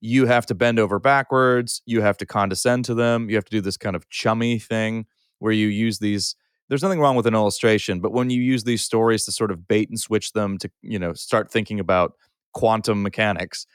you 0.00 0.26
have 0.26 0.46
to 0.46 0.54
bend 0.54 0.78
over 0.78 0.98
backwards, 0.98 1.82
you 1.84 2.00
have 2.00 2.16
to 2.16 2.26
condescend 2.26 2.86
to 2.86 2.94
them, 2.94 3.28
you 3.28 3.36
have 3.36 3.44
to 3.44 3.50
do 3.50 3.60
this 3.60 3.76
kind 3.76 3.94
of 3.94 4.08
chummy 4.08 4.58
thing 4.58 5.04
where 5.40 5.52
you 5.52 5.66
use 5.66 5.98
these 5.98 6.36
there's 6.70 6.82
nothing 6.82 7.00
wrong 7.00 7.16
with 7.16 7.26
an 7.26 7.34
illustration, 7.34 8.00
but 8.00 8.12
when 8.12 8.30
you 8.30 8.40
use 8.40 8.64
these 8.64 8.82
stories 8.82 9.24
to 9.26 9.32
sort 9.32 9.50
of 9.50 9.68
bait 9.68 9.90
and 9.90 10.00
switch 10.00 10.32
them 10.32 10.56
to, 10.58 10.70
you 10.80 10.98
know, 10.98 11.12
start 11.12 11.50
thinking 11.50 11.80
about 11.80 12.14
quantum 12.54 13.02
mechanics, 13.02 13.66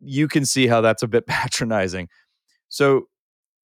you 0.00 0.28
can 0.28 0.44
see 0.44 0.66
how 0.66 0.80
that's 0.82 1.02
a 1.02 1.08
bit 1.08 1.26
patronizing. 1.28 2.08
So 2.68 3.08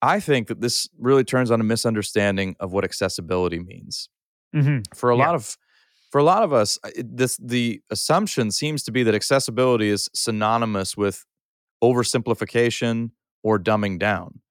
I 0.01 0.20
think 0.20 0.48
that 0.50 0.62
this 0.62 0.88
really 1.00 1.24
turns 1.24 1.51
on 1.51 1.60
a 1.62 1.63
misunderstanding 1.63 2.56
of 2.60 2.72
what 2.74 2.84
accessibility 2.84 3.60
means. 3.60 4.10
Mm-hmm. 4.56 4.94
For 4.94 5.10
a 5.10 5.18
Yeah. 5.18 5.25
lot 5.25 5.36
of 5.36 5.58
for 6.12 6.18
a 6.20 6.24
lot 6.24 6.42
of 6.44 6.51
us, 6.51 6.78
this 6.98 7.38
the 7.38 7.82
assumption 7.92 8.51
seems 8.51 8.84
to 8.84 8.92
be 8.92 9.04
that 9.04 9.13
accessibility 9.16 9.89
is 9.89 10.10
synonymous 10.13 10.98
with 10.98 11.25
oversimplification 11.84 13.12
or 13.44 13.60
dumbing 13.60 14.00
down. 14.00 14.42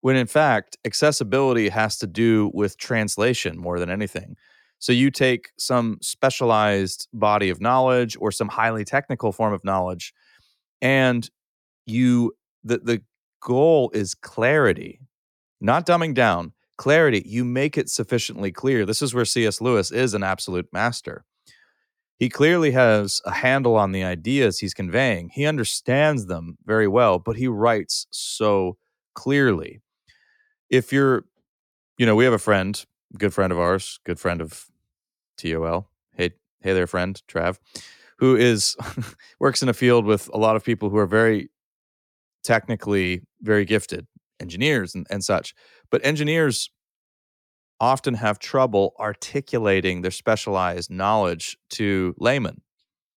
When 0.00 0.16
in 0.16 0.26
fact, 0.26 0.76
accessibility 0.84 1.68
has 1.68 1.98
to 1.98 2.06
do 2.06 2.50
with 2.54 2.78
translation 2.78 3.58
more 3.58 3.78
than 3.78 3.90
anything. 3.90 4.36
So 4.78 4.92
you 4.92 5.10
take 5.10 5.50
some 5.58 5.98
specialized 6.00 7.08
body 7.12 7.50
of 7.50 7.60
knowledge 7.60 8.16
or 8.20 8.30
some 8.30 8.48
highly 8.48 8.84
technical 8.84 9.32
form 9.32 9.52
of 9.52 9.64
knowledge 9.64 10.14
and 10.80 11.28
you 11.86 12.32
the 12.64 12.78
the 12.78 13.02
goal 13.40 13.90
is 13.94 14.14
clarity, 14.14 15.00
not 15.60 15.86
dumbing 15.86 16.14
down. 16.14 16.52
Clarity, 16.76 17.22
you 17.26 17.44
make 17.44 17.76
it 17.76 17.88
sufficiently 17.88 18.52
clear. 18.52 18.86
This 18.86 19.02
is 19.02 19.12
where 19.12 19.24
C.S. 19.24 19.60
Lewis 19.60 19.90
is 19.90 20.14
an 20.14 20.22
absolute 20.22 20.68
master. 20.72 21.24
He 22.18 22.28
clearly 22.28 22.70
has 22.72 23.20
a 23.24 23.32
handle 23.32 23.76
on 23.76 23.92
the 23.92 24.04
ideas 24.04 24.58
he's 24.58 24.74
conveying. 24.74 25.30
He 25.30 25.44
understands 25.46 26.26
them 26.26 26.56
very 26.64 26.86
well, 26.88 27.18
but 27.18 27.36
he 27.36 27.48
writes 27.48 28.06
so 28.10 28.76
clearly. 29.14 29.80
If 30.70 30.92
you're, 30.92 31.24
you 31.98 32.06
know, 32.06 32.14
we 32.16 32.24
have 32.24 32.32
a 32.34 32.38
friend, 32.38 32.82
good 33.18 33.32
friend 33.34 33.52
of 33.52 33.58
ours, 33.58 34.00
good 34.04 34.18
friend 34.20 34.40
of 34.40 34.66
TOL. 35.38 35.88
Hey, 36.14 36.30
hey 36.60 36.72
there, 36.72 36.86
friend, 36.86 37.20
Trav, 37.28 37.58
who 38.18 38.36
is 38.36 38.76
works 39.40 39.62
in 39.62 39.68
a 39.68 39.74
field 39.74 40.04
with 40.04 40.28
a 40.32 40.38
lot 40.38 40.56
of 40.56 40.64
people 40.64 40.90
who 40.90 40.98
are 40.98 41.06
very 41.06 41.50
technically 42.44 43.22
very 43.42 43.64
gifted, 43.64 44.06
engineers 44.40 44.94
and, 44.94 45.06
and 45.10 45.24
such. 45.24 45.54
But 45.90 46.04
engineers 46.04 46.70
often 47.80 48.14
have 48.14 48.38
trouble 48.38 48.94
articulating 48.98 50.02
their 50.02 50.10
specialized 50.10 50.90
knowledge 50.90 51.56
to 51.70 52.14
laymen. 52.18 52.60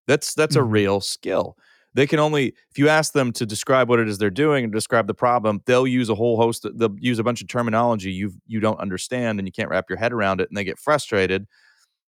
That's 0.08 0.34
that's 0.34 0.56
a 0.56 0.60
Mhm. 0.60 0.72
real 0.72 1.02
skill. 1.02 1.58
They 1.94 2.08
can 2.08 2.20
only 2.20 2.54
if 2.70 2.78
you 2.78 2.88
ask 2.88 3.14
them 3.14 3.32
to 3.34 3.46
describe 3.46 3.90
what 3.90 4.00
it 4.00 4.08
is 4.08 4.18
they're 4.18 4.30
doing 4.30 4.64
and 4.64 4.72
describe 4.74 5.08
the 5.08 5.14
problem, 5.14 5.62
they'll 5.66 5.88
use 5.88 6.10
a 6.10 6.16
whole 6.16 6.38
host. 6.38 6.66
Of, 6.66 6.78
they'll 6.78 6.96
use 6.98 7.20
a 7.20 7.24
bunch 7.24 7.42
of 7.42 7.48
terminology 7.48 8.12
you 8.12 8.32
you 8.48 8.60
don't 8.60 8.80
understand 8.80 9.40
and 9.40 9.48
you 9.48 9.52
can't 9.52 9.70
wrap 9.70 9.90
your 9.90 9.98
head 9.98 10.14
around 10.14 10.42
it, 10.42 10.50
and 10.50 10.58
they 10.58 10.64
get 10.64 10.80
frustrated 10.80 11.48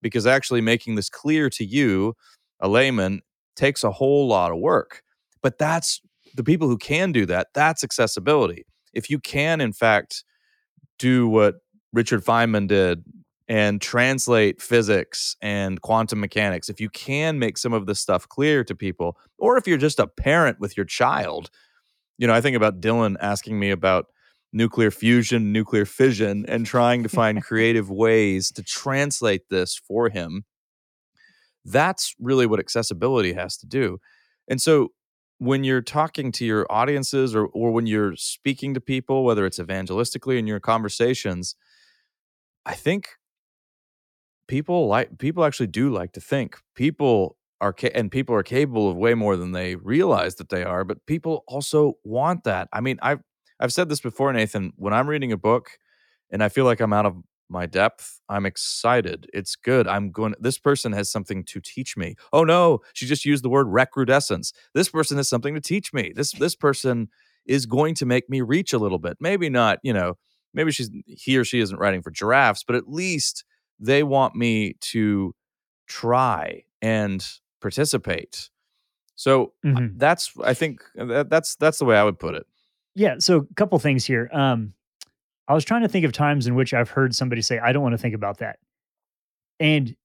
because 0.02 0.28
actually 0.28 0.62
making 0.62 0.96
this 0.96 1.10
clear 1.10 1.50
to 1.50 1.66
you, 1.66 2.14
a 2.60 2.68
layman, 2.68 3.22
takes 3.56 3.84
a 3.84 3.92
whole 3.92 4.28
lot 4.28 4.52
of 4.52 4.60
work. 4.60 5.02
But 5.42 5.58
that's 5.58 6.02
the 6.36 6.44
people 6.44 6.68
who 6.68 6.78
can 6.78 7.12
do 7.12 7.26
that. 7.26 7.48
That's 7.54 7.84
accessibility. 7.84 8.66
If 8.94 9.10
you 9.10 9.20
can, 9.20 9.60
in 9.62 9.74
fact, 9.74 10.24
do 11.00 11.28
what 11.28 11.56
Richard 11.92 12.24
Feynman 12.24 12.68
did 12.68 13.04
and 13.48 13.82
translate 13.82 14.62
physics 14.62 15.36
and 15.42 15.82
quantum 15.82 16.20
mechanics, 16.20 16.70
if 16.70 16.80
you 16.80 16.90
can 16.90 17.40
make 17.40 17.58
some 17.58 17.74
of 17.74 17.86
this 17.86 18.00
stuff 18.00 18.28
clear 18.28 18.64
to 18.64 18.76
people, 18.76 19.18
or 19.38 19.58
if 19.58 19.68
you're 19.68 19.78
just 19.78 20.00
a 20.00 20.08
parent 20.08 20.60
with 20.60 20.78
your 20.78 20.86
child, 20.86 21.50
you 22.18 22.28
know, 22.28 22.34
I 22.34 22.42
think 22.42 22.56
about 22.56 22.80
Dylan 22.80 23.16
asking 23.20 23.60
me 23.60 23.72
about 23.72 24.08
nuclear 24.54 24.92
fusion, 24.92 25.52
nuclear 25.52 25.86
fission, 25.86 26.46
and 26.48 26.66
trying 26.66 27.04
to 27.04 27.10
find 27.10 27.44
creative 27.44 27.90
ways 27.90 28.52
to 28.52 28.64
translate 28.64 29.50
this 29.50 29.76
for 29.76 30.10
him. 30.10 30.46
That's 31.66 32.14
really 32.20 32.46
what 32.46 32.60
accessibility 32.60 33.34
has 33.34 33.58
to 33.58 33.66
do. 33.66 34.00
And 34.48 34.62
so 34.62 34.90
when 35.40 35.64
you're 35.64 35.82
talking 35.82 36.32
to 36.34 36.46
your 36.46 36.66
audiences 36.70 37.36
or, 37.36 37.48
or 37.48 37.72
when 37.72 37.88
you're 37.88 38.16
speaking 38.16 38.74
to 38.74 38.82
people, 38.82 39.24
whether 39.24 39.46
it's 39.46 39.60
evangelistically 39.60 40.38
in 40.38 40.48
your 40.48 40.60
conversations, 40.60 41.56
I 42.66 42.76
think 42.76 43.08
people 44.48 44.88
like 44.88 45.18
people 45.20 45.44
actually 45.46 45.68
do 45.68 45.92
like 45.92 46.14
to 46.14 46.22
think. 46.22 46.58
People 46.76 47.38
are 47.62 47.74
ca- 47.74 47.92
and 47.96 48.12
people 48.12 48.36
are 48.36 48.44
capable 48.44 48.90
of 48.90 48.98
way 48.98 49.14
more 49.14 49.38
than 49.38 49.52
they 49.52 49.76
realize 49.76 50.36
that 50.36 50.50
they 50.50 50.64
are, 50.64 50.84
but 50.84 51.06
people 51.06 51.44
also 51.48 51.94
want 52.04 52.44
that. 52.44 52.68
I 52.74 52.82
mean, 52.82 53.00
I've 53.02 53.22
I've 53.60 53.74
said 53.74 53.90
this 53.90 54.02
before, 54.02 54.32
Nathan. 54.34 54.74
When 54.78 54.94
I'm 54.94 55.08
reading 55.08 55.32
a 55.32 55.38
book 55.38 55.72
and 56.32 56.44
I 56.44 56.50
feel 56.50 56.66
like 56.66 56.80
I'm 56.80 56.94
out 56.94 57.06
of 57.06 57.16
my 57.50 57.66
depth, 57.66 58.20
I'm 58.30 58.46
excited. 58.46 59.28
It's 59.34 59.56
good. 59.56 59.88
I'm 59.88 60.12
going. 60.12 60.34
This 60.40 60.58
person 60.58 60.92
has 60.94 61.12
something 61.12 61.44
to 61.46 61.62
teach 61.62 61.96
me. 61.98 62.16
Oh 62.32 62.44
no, 62.44 62.80
she 62.94 63.06
just 63.06 63.26
used 63.26 63.44
the 63.44 63.50
word 63.50 63.68
recrudescence. 63.68 64.54
This 64.74 64.90
person 64.90 65.18
has 65.18 65.30
something 65.30 65.54
to 65.54 65.62
teach 65.62 65.94
me. 65.94 66.12
This 66.16 66.32
this 66.34 66.56
person 66.56 67.10
is 67.46 67.66
going 67.66 67.96
to 67.96 68.06
make 68.06 68.30
me 68.30 68.42
reach 68.42 68.74
a 68.74 68.78
little 68.80 69.00
bit. 69.00 69.18
Maybe 69.20 69.50
not. 69.50 69.80
You 69.84 69.94
know, 69.94 70.18
maybe 70.54 70.72
she's 70.72 70.90
he 71.06 71.38
or 71.38 71.44
she 71.46 71.60
isn't 71.60 71.78
writing 71.78 72.02
for 72.02 72.12
giraffes, 72.12 72.64
but 72.66 72.76
at 72.76 72.90
least 72.90 73.44
they 73.84 74.04
want 74.04 74.36
me 74.36 74.74
to 74.82 75.34
try 75.88 76.64
and 76.82 77.26
participate. 77.62 78.50
So 79.16 79.54
uh, 79.66 79.68
Mhm. 79.70 79.94
that's 79.98 80.32
I 80.44 80.54
think 80.54 80.82
that, 80.96 81.30
that's 81.30 81.56
that's 81.56 81.80
the 81.80 81.86
way 81.86 81.98
I 81.98 82.04
would 82.04 82.18
put 82.20 82.36
it. 82.36 82.46
Yeah. 82.96 83.16
So, 83.20 83.48
a 83.50 83.54
couple 83.56 83.78
things 83.80 84.06
here. 84.06 84.30
Um, 84.32 84.74
I 85.48 85.54
was 85.54 85.66
trying 85.66 85.82
to 85.82 85.88
think 85.90 86.06
of 86.06 86.12
times 86.14 86.46
in 86.48 86.56
which 86.56 86.74
I've 86.74 86.90
heard 86.90 87.16
somebody 87.16 87.42
say, 87.42 87.60
I 87.60 87.72
don't 87.74 87.82
want 87.84 87.94
to 87.94 87.98
think 87.98 88.14
about 88.16 88.38
that. 88.38 88.60
And 89.60 89.96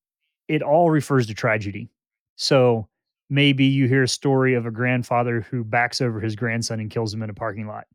it 0.49 0.62
all 0.62 0.90
refers 0.90 1.26
to 1.26 1.35
tragedy. 1.35 1.90
So, 2.37 2.88
maybe 3.30 3.64
you 3.66 3.87
hear 3.88 4.02
a 4.04 4.08
story 4.08 4.54
of 4.54 4.64
a 4.66 4.70
grandfather 4.70 5.42
who 5.42 5.64
backs 5.64 6.00
over 6.00 6.18
his 6.20 6.35
grandson 6.35 6.80
and 6.80 6.90
kills 6.90 7.12
him 7.12 7.23
in 7.23 7.28
a 7.30 7.35
parking 7.35 7.66
lot. 7.66 7.87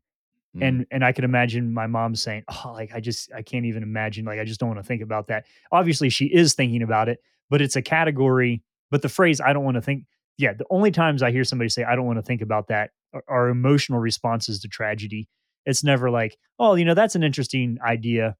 Mm. 0.56 0.68
And 0.68 0.86
and 0.90 1.04
I 1.04 1.12
can 1.12 1.24
imagine 1.24 1.72
my 1.72 1.86
mom 1.86 2.14
saying, 2.14 2.44
"Oh, 2.48 2.72
like 2.72 2.92
I 2.94 3.00
just 3.00 3.32
I 3.32 3.42
can't 3.42 3.66
even 3.66 3.82
imagine. 3.82 4.24
Like 4.24 4.38
I 4.38 4.44
just 4.44 4.60
don't 4.60 4.68
want 4.68 4.80
to 4.80 4.86
think 4.86 5.02
about 5.02 5.28
that." 5.28 5.46
Obviously, 5.72 6.08
she 6.10 6.26
is 6.26 6.54
thinking 6.54 6.82
about 6.82 7.08
it, 7.08 7.20
but 7.50 7.60
it's 7.60 7.76
a 7.76 7.82
category. 7.82 8.62
But 8.90 9.02
the 9.02 9.08
phrase 9.08 9.40
"I 9.40 9.52
don't 9.52 9.64
want 9.64 9.76
to 9.76 9.82
think," 9.82 10.04
yeah, 10.38 10.52
the 10.52 10.66
only 10.70 10.90
times 10.90 11.22
I 11.22 11.30
hear 11.32 11.44
somebody 11.44 11.68
say 11.68 11.84
"I 11.84 11.96
don't 11.96 12.06
want 12.06 12.18
to 12.18 12.22
think 12.22 12.42
about 12.42 12.68
that" 12.68 12.90
are, 13.12 13.24
are 13.28 13.48
emotional 13.48 13.98
responses 13.98 14.60
to 14.60 14.68
tragedy. 14.68 15.28
It's 15.66 15.82
never 15.82 16.10
like, 16.10 16.36
"Oh, 16.58 16.74
you 16.74 16.84
know, 16.84 16.94
that's 16.94 17.16
an 17.16 17.22
interesting 17.22 17.78
idea. 17.84 18.36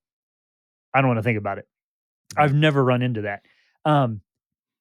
I 0.94 1.00
don't 1.00 1.08
want 1.08 1.18
to 1.18 1.24
think 1.24 1.38
about 1.38 1.58
it." 1.58 1.66
I've 2.36 2.54
never 2.54 2.84
run 2.84 3.02
into 3.02 3.22
that. 3.22 3.42
Um, 3.84 4.20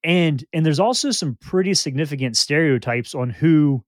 and 0.04 0.44
and 0.54 0.66
there's 0.66 0.80
also 0.80 1.12
some 1.12 1.38
pretty 1.40 1.74
significant 1.74 2.38
stereotypes 2.38 3.16
on 3.16 3.30
who 3.30 3.84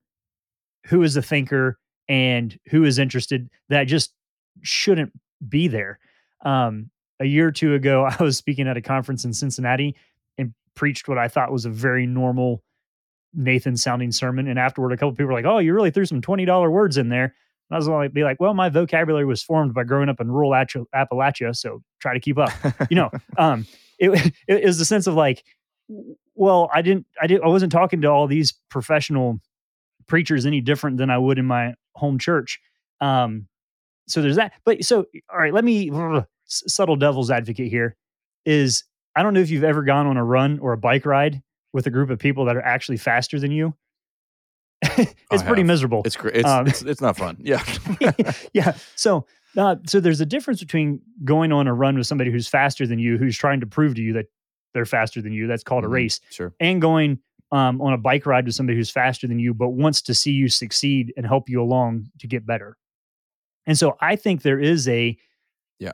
who 0.88 1.04
is 1.04 1.18
a 1.18 1.22
thinker 1.22 1.78
and 2.08 2.58
who 2.70 2.84
is 2.84 3.00
interested 3.00 3.50
that 3.70 3.86
just 3.86 4.14
shouldn't 4.62 5.12
be 5.48 5.68
there. 5.68 6.00
Um, 6.44 6.90
a 7.20 7.26
year 7.26 7.48
or 7.48 7.52
two 7.52 7.74
ago, 7.74 8.08
I 8.20 8.22
was 8.22 8.38
speaking 8.38 8.68
at 8.68 8.78
a 8.78 8.82
conference 8.82 9.26
in 9.26 9.34
Cincinnati 9.34 9.96
and 10.38 10.54
preached 10.76 11.08
what 11.08 11.18
I 11.18 11.28
thought 11.28 11.52
was 11.52 11.66
a 11.66 11.70
very 11.70 12.06
normal 12.06 12.64
Nathan 13.34 13.76
sounding 13.78 14.12
sermon. 14.12 14.48
And 14.48 14.58
afterward, 14.58 14.94
a 14.94 14.98
couple 14.98 15.12
people 15.12 15.28
were 15.28 15.34
like, 15.34 15.46
"Oh, 15.46 15.58
you 15.60 15.74
really 15.74 15.92
threw 15.92 16.06
some 16.06 16.22
twenty 16.22 16.46
dollar 16.46 16.72
words 16.72 16.98
in 16.98 17.10
there." 17.10 17.26
And 17.26 17.76
I 17.76 17.78
was 17.78 17.88
like, 17.88 18.14
"Be 18.14 18.24
like, 18.24 18.40
well, 18.40 18.54
my 18.54 18.70
vocabulary 18.70 19.26
was 19.26 19.44
formed 19.44 19.74
by 19.74 19.84
growing 19.84 20.08
up 20.08 20.22
in 20.22 20.32
rural 20.32 20.52
Appalachia, 20.52 21.56
so 21.56 21.82
try 22.00 22.14
to 22.14 22.20
keep 22.20 22.38
up." 22.38 22.52
you 22.90 22.96
know 22.96 23.10
um 23.38 23.66
it, 24.00 24.66
was 24.66 24.78
the 24.78 24.86
sense 24.86 25.08
of 25.08 25.14
like 25.14 25.44
well 26.34 26.70
i 26.74 26.82
didn't 26.82 27.06
i 27.22 27.28
didn't 27.28 27.44
i 27.44 27.48
wasn't 27.48 27.72
talking 27.72 28.02
to 28.02 28.08
all 28.08 28.28
these 28.28 28.54
professional 28.70 29.40
preachers 30.08 30.46
any 30.46 30.60
different 30.60 30.98
than 30.98 31.10
i 31.10 31.18
would 31.18 31.40
in 31.40 31.46
my 31.46 31.74
home 31.96 32.20
church 32.20 32.60
um 33.02 33.48
so 34.08 34.22
there's 34.22 34.36
that 34.36 34.54
but 34.66 34.84
so 34.84 35.06
all 35.32 35.40
right 35.40 35.54
let 35.54 35.64
me 35.64 35.90
subtle 36.46 36.96
devil's 36.96 37.32
advocate 37.32 37.70
here 37.70 37.96
is 38.46 38.84
i 39.16 39.24
don't 39.24 39.34
know 39.34 39.40
if 39.40 39.50
you've 39.50 39.64
ever 39.64 39.82
gone 39.84 40.06
on 40.08 40.18
a 40.18 40.24
run 40.24 40.60
or 40.60 40.74
a 40.74 40.78
bike 40.78 41.06
ride 41.06 41.42
with 41.74 41.88
a 41.88 41.90
group 41.90 42.10
of 42.10 42.20
people 42.20 42.46
that 42.46 42.56
are 42.56 42.62
actually 42.62 42.98
faster 42.98 43.40
than 43.40 43.52
you 43.52 43.74
it's 45.32 45.42
pretty 45.44 45.64
miserable 45.64 46.02
It's 46.06 46.16
great. 46.16 46.36
It's, 46.36 46.48
Um, 46.48 46.68
it's 46.68 46.82
it's 46.84 47.02
not 47.02 47.18
fun. 47.18 47.38
Yeah. 47.42 47.64
yeah. 48.54 48.76
So, 48.96 49.26
uh, 49.58 49.78
so 49.88 50.00
there's 50.00 50.22
a 50.22 50.26
difference 50.26 50.60
between 50.60 51.00
going 51.24 51.52
on 51.52 51.66
a 51.68 51.74
run 51.74 51.98
with 51.98 52.06
somebody 52.08 52.30
who's 52.30 52.48
faster 52.48 52.86
than 52.86 53.00
you, 53.00 53.18
who's 53.18 53.38
trying 53.38 53.62
to 53.62 53.66
prove 53.66 53.96
to 53.96 54.02
you 54.02 54.14
that 54.14 54.26
they're 54.74 54.86
faster 54.86 55.22
than 55.22 55.32
you. 55.34 55.48
That's 55.48 55.64
called 55.64 55.86
a 55.86 55.88
Mhm. 55.88 55.92
race, 55.92 56.20
Sure. 56.30 56.54
and 56.60 56.82
going 56.82 57.20
um, 57.56 57.82
on 57.82 57.94
a 57.94 57.98
bike 57.98 58.26
ride 58.26 58.46
with 58.46 58.56
somebody 58.56 58.78
who's 58.78 58.90
faster 58.92 59.28
than 59.28 59.40
you, 59.40 59.54
but 59.54 59.70
wants 59.70 60.02
to 60.04 60.14
see 60.14 60.32
you 60.32 60.48
succeed 60.50 61.14
and 61.18 61.26
help 61.26 61.50
you 61.50 61.62
along 61.62 62.08
to 62.20 62.28
get 62.28 62.46
better. 62.46 62.78
And 63.66 63.78
so, 63.78 63.98
I 64.02 64.16
think 64.16 64.42
there 64.42 64.60
is 64.60 64.88
a 64.88 65.18
Yeah. 65.80 65.94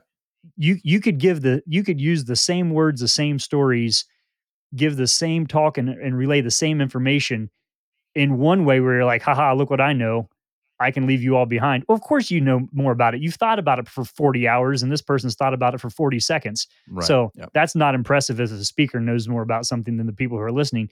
You 0.56 0.78
you 0.82 1.00
could 1.00 1.18
give 1.18 1.42
the 1.42 1.62
you 1.66 1.82
could 1.84 2.00
use 2.00 2.24
the 2.24 2.36
same 2.36 2.70
words, 2.70 3.00
the 3.00 3.08
same 3.08 3.38
stories, 3.38 4.04
give 4.74 4.96
the 4.96 5.06
same 5.06 5.46
talk 5.46 5.78
and, 5.78 5.88
and 5.88 6.16
relay 6.16 6.40
the 6.40 6.50
same 6.50 6.80
information 6.80 7.50
in 8.14 8.38
one 8.38 8.64
way 8.64 8.80
where 8.80 8.94
you're 8.96 9.04
like, 9.14 9.22
haha, 9.22 9.54
look 9.54 9.70
what 9.70 9.80
I 9.80 9.92
know. 9.92 10.28
I 10.80 10.90
can 10.90 11.06
leave 11.06 11.22
you 11.22 11.36
all 11.36 11.46
behind. 11.46 11.84
Well, 11.88 11.94
of 11.94 12.02
course, 12.02 12.30
you 12.30 12.40
know 12.40 12.68
more 12.72 12.90
about 12.92 13.14
it. 13.14 13.22
You've 13.22 13.36
thought 13.36 13.58
about 13.60 13.78
it 13.78 13.88
for 13.88 14.04
40 14.04 14.48
hours, 14.48 14.82
and 14.82 14.90
this 14.90 15.00
person's 15.02 15.36
thought 15.36 15.54
about 15.54 15.74
it 15.74 15.80
for 15.80 15.90
40 15.90 16.18
seconds. 16.18 16.66
Right. 16.88 17.06
So 17.06 17.30
Yep. 17.36 17.50
that's 17.54 17.76
not 17.76 17.94
impressive 17.94 18.40
if 18.40 18.50
the 18.50 18.64
speaker 18.64 18.98
knows 18.98 19.28
more 19.28 19.42
about 19.42 19.64
something 19.64 19.96
than 19.96 20.06
the 20.08 20.12
people 20.12 20.36
who 20.36 20.42
are 20.42 20.50
listening. 20.52 20.90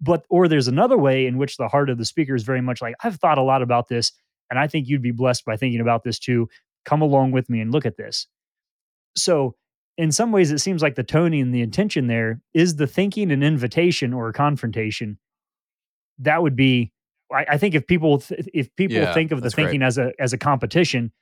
But, 0.00 0.24
or 0.28 0.48
there's 0.48 0.68
another 0.68 0.96
way 0.96 1.26
in 1.26 1.38
which 1.38 1.56
the 1.56 1.68
heart 1.68 1.90
of 1.90 1.98
the 1.98 2.04
speaker 2.04 2.34
is 2.34 2.44
very 2.44 2.60
much 2.60 2.80
like, 2.80 2.94
I've 3.02 3.16
thought 3.16 3.38
a 3.38 3.42
lot 3.42 3.62
about 3.62 3.88
this, 3.88 4.12
and 4.50 4.58
I 4.58 4.68
think 4.68 4.88
you'd 4.88 5.02
be 5.02 5.10
blessed 5.10 5.44
by 5.44 5.56
thinking 5.56 5.80
about 5.80 6.04
this 6.04 6.18
too. 6.18 6.48
Come 6.84 7.02
along 7.02 7.32
with 7.32 7.50
me 7.50 7.60
and 7.60 7.72
look 7.72 7.86
at 7.86 7.96
this. 7.96 8.26
So, 9.16 9.56
in 9.98 10.10
some 10.10 10.32
ways, 10.32 10.50
it 10.50 10.58
seems 10.58 10.82
like 10.82 10.94
the 10.94 11.02
toning 11.04 11.42
and 11.42 11.54
the 11.54 11.60
intention 11.60 12.06
there 12.06 12.40
is 12.54 12.76
the 12.76 12.86
thinking 12.86 13.30
an 13.30 13.42
invitation 13.42 14.12
or 14.12 14.28
a 14.28 14.32
confrontation. 14.32 15.18
That 16.18 16.42
would 16.42 16.56
be, 16.56 16.92
I, 17.32 17.46
I 17.50 17.58
think, 17.58 17.74
if 17.74 17.86
people 17.86 18.18
th- 18.18 18.48
if 18.54 18.74
people 18.76 18.96
Yeah, 18.96 19.12
think 19.12 19.32
of 19.32 19.42
the 19.42 19.50
thinking 19.50 19.82
as 19.82 19.98
a 19.98 20.12
as 20.18 20.32
a 20.32 20.38
competition, 20.38 21.12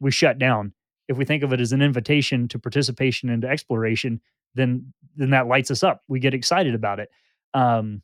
we 0.00 0.10
shut 0.10 0.38
down. 0.38 0.72
If 1.08 1.16
we 1.16 1.24
think 1.24 1.42
of 1.42 1.52
it 1.52 1.60
as 1.60 1.72
an 1.72 1.80
invitation 1.82 2.48
to 2.48 2.58
participation 2.58 3.30
and 3.30 3.42
to 3.42 3.48
exploration, 3.48 4.20
then 4.54 4.92
then 5.16 5.30
that 5.30 5.46
lights 5.46 5.70
us 5.70 5.82
up. 5.82 6.02
We 6.08 6.20
get 6.20 6.34
excited 6.34 6.74
about 6.74 7.00
it. 7.00 7.10
Um, 7.54 8.02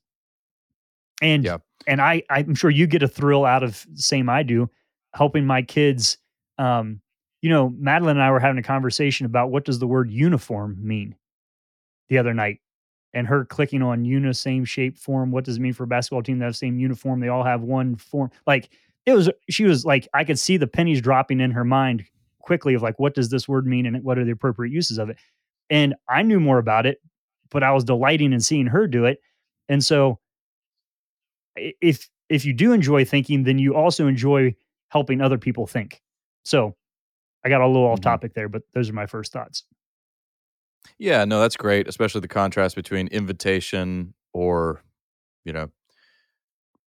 and 1.25 1.45
Yeah. 1.45 1.59
and 1.87 2.01
I 2.01 2.23
I'm 2.31 2.55
sure 2.55 2.71
you 2.71 2.87
get 2.87 3.03
a 3.03 3.09
thrill 3.09 3.45
out 3.45 3.63
of 3.63 3.85
same 3.95 4.29
I 4.29 4.43
do 4.43 4.71
helping 5.15 5.47
my 5.47 5.63
kids. 5.63 6.19
Um, 6.59 7.01
you 7.43 7.51
know, 7.51 7.71
Madeline 7.77 8.17
and 8.17 8.23
I 8.23 8.31
were 8.31 8.41
having 8.41 8.59
a 8.59 8.63
conversation 8.63 9.27
about 9.27 9.51
what 9.51 9.65
does 9.65 9.79
the 9.79 9.87
word 9.87 10.11
uniform 10.11 10.77
mean 10.81 11.15
the 12.09 12.19
other 12.19 12.35
night, 12.35 12.61
and 13.13 13.27
her 13.27 13.45
clicking 13.45 13.83
on 13.83 14.05
uni 14.05 14.33
same 14.33 14.65
shape 14.65 14.97
form. 14.99 15.31
What 15.31 15.45
does 15.45 15.57
it 15.57 15.61
mean 15.61 15.73
for 15.73 15.85
a 15.85 15.87
basketball 15.87 16.23
team 16.23 16.39
to 16.39 16.45
have 16.47 16.57
same 16.57 16.79
uniform? 16.79 17.21
They 17.21 17.29
all 17.29 17.45
have 17.45 17.63
one 17.63 17.97
form. 17.97 18.31
Like 18.47 18.71
it 19.07 19.13
was, 19.13 19.31
she 19.51 19.65
was 19.65 19.85
like, 19.85 20.09
I 20.15 20.25
could 20.25 20.39
see 20.39 20.57
the 20.57 20.67
pennies 20.67 21.03
dropping 21.03 21.41
in 21.41 21.51
her 21.51 21.65
mind 21.65 22.05
quickly 22.41 22.75
of 22.75 22.83
like, 22.83 22.99
what 22.99 23.15
does 23.15 23.29
this 23.29 23.47
word 23.47 23.67
mean 23.67 23.87
and 23.87 24.03
what 24.03 24.19
are 24.19 24.25
the 24.25 24.33
appropriate 24.33 24.73
uses 24.73 24.99
of 24.99 25.11
it? 25.11 25.19
And 25.71 25.95
I 26.09 26.23
knew 26.23 26.41
more 26.41 26.59
about 26.59 26.87
it, 26.87 27.01
but 27.51 27.63
I 27.63 27.73
was 27.73 27.85
delighting 27.85 28.33
in 28.33 28.41
seeing 28.41 28.67
her 28.67 28.87
do 28.87 29.05
it. 29.05 29.21
And 29.69 29.85
so 29.85 30.19
if 31.57 32.09
if 32.29 32.45
you 32.45 32.53
do 32.53 32.73
enjoy 32.73 33.05
thinking, 33.05 33.45
then 33.45 33.59
you 33.59 33.75
also 33.75 34.07
enjoy 34.07 34.55
helping 34.89 35.21
other 35.21 35.39
people 35.39 35.67
think. 35.67 36.03
So 36.45 36.77
I 37.45 37.49
got 37.51 37.63
a 37.63 37.67
little 37.67 37.87
off 37.87 38.01
Mhm. 38.01 38.03
topic 38.03 38.35
there, 38.35 38.49
but 38.49 38.63
those 38.75 38.91
are 38.91 38.95
my 38.95 39.07
first 39.07 39.33
thoughts. 39.33 39.65
Yeah, 40.99 41.25
no, 41.25 41.41
that's 41.41 41.57
great, 41.57 41.89
especially 41.89 42.21
the 42.21 42.29
contrast 42.29 42.77
between 42.77 43.09
invitation 43.09 44.15
or, 44.33 44.83
you 45.45 45.53
know, 45.53 45.71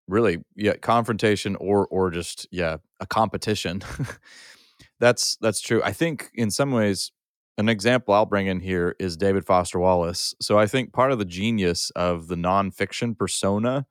really, 0.09 0.39
yeah, 0.57 0.75
confrontation 0.75 1.57
or 1.57 1.87
or 1.89 2.11
just 2.11 2.47
yeah, 2.51 2.77
a 3.01 3.07
competition. 3.07 3.83
that's 5.01 5.37
that's 5.41 5.61
true. 5.61 5.83
I 5.85 5.93
think 5.93 6.31
in 6.35 6.51
some 6.51 6.73
ways 6.73 7.13
an 7.59 7.69
example 7.69 8.15
I'll 8.15 8.27
bring 8.27 8.47
in 8.49 8.61
here 8.61 8.97
is 8.99 9.17
David 9.17 9.47
Foster 9.47 9.79
Wallace. 9.79 10.35
So 10.41 10.59
I 10.59 10.67
think 10.67 10.93
part 10.93 11.13
of 11.13 11.19
the 11.19 11.25
genius 11.25 11.91
of 11.97 12.29
the 12.29 12.35
nonfiction 12.37 13.17
persona 13.17 13.87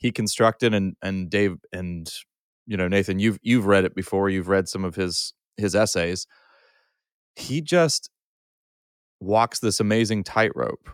he 0.00 0.10
constructed 0.10 0.74
and 0.74 0.96
and 1.02 1.30
Dave 1.30 1.56
and 1.72 2.12
you 2.66 2.76
know 2.76 2.88
Nathan 2.88 3.18
you've 3.18 3.38
you've 3.42 3.66
read 3.66 3.84
it 3.84 3.94
before 3.94 4.28
you've 4.28 4.48
read 4.48 4.68
some 4.68 4.84
of 4.84 4.94
his 4.96 5.32
his 5.56 5.74
essays 5.74 6.26
he 7.36 7.60
just 7.60 8.10
walks 9.20 9.60
this 9.60 9.78
amazing 9.80 10.24
tightrope 10.24 10.88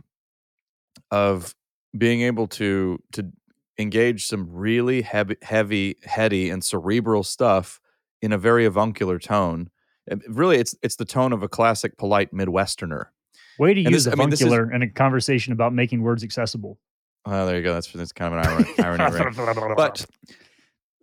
of 1.10 1.54
being 1.96 2.20
able 2.22 2.46
to 2.48 2.98
to 3.12 3.30
engage 3.78 4.26
some 4.26 4.48
really 4.50 5.02
heavy, 5.02 5.36
heavy, 5.42 5.96
heady, 6.02 6.48
and 6.50 6.64
cerebral 6.64 7.22
stuff 7.22 7.78
in 8.22 8.32
a 8.32 8.38
very 8.38 8.64
avuncular 8.64 9.18
tone. 9.18 9.68
Really, 10.28 10.56
it's 10.58 10.74
it's 10.82 10.96
the 10.96 11.04
tone 11.04 11.32
of 11.32 11.42
a 11.42 11.48
classic 11.48 11.96
polite 11.98 12.32
Midwesterner. 12.32 13.06
Way 13.58 13.74
to 13.74 13.80
And 13.82 13.90
use 13.90 14.04
this- 14.04 14.12
I 14.12 14.16
mean, 14.16 14.32
is- 14.32 14.40
avuncular 14.40 14.72
in 14.72 14.82
a 14.82 14.88
conversation 14.88 15.52
about 15.52 15.72
making 15.74 16.02
words 16.02 16.22
accessible. 16.24 16.78
Oh, 17.26 17.46
there 17.46 17.56
you 17.56 17.62
go. 17.62 17.74
That's 17.74 17.90
that's 17.92 18.12
kind 18.12 18.34
of 18.34 18.40
an 18.40 18.46
irony, 18.46 18.74
irony 18.78 19.74
but 19.76 20.06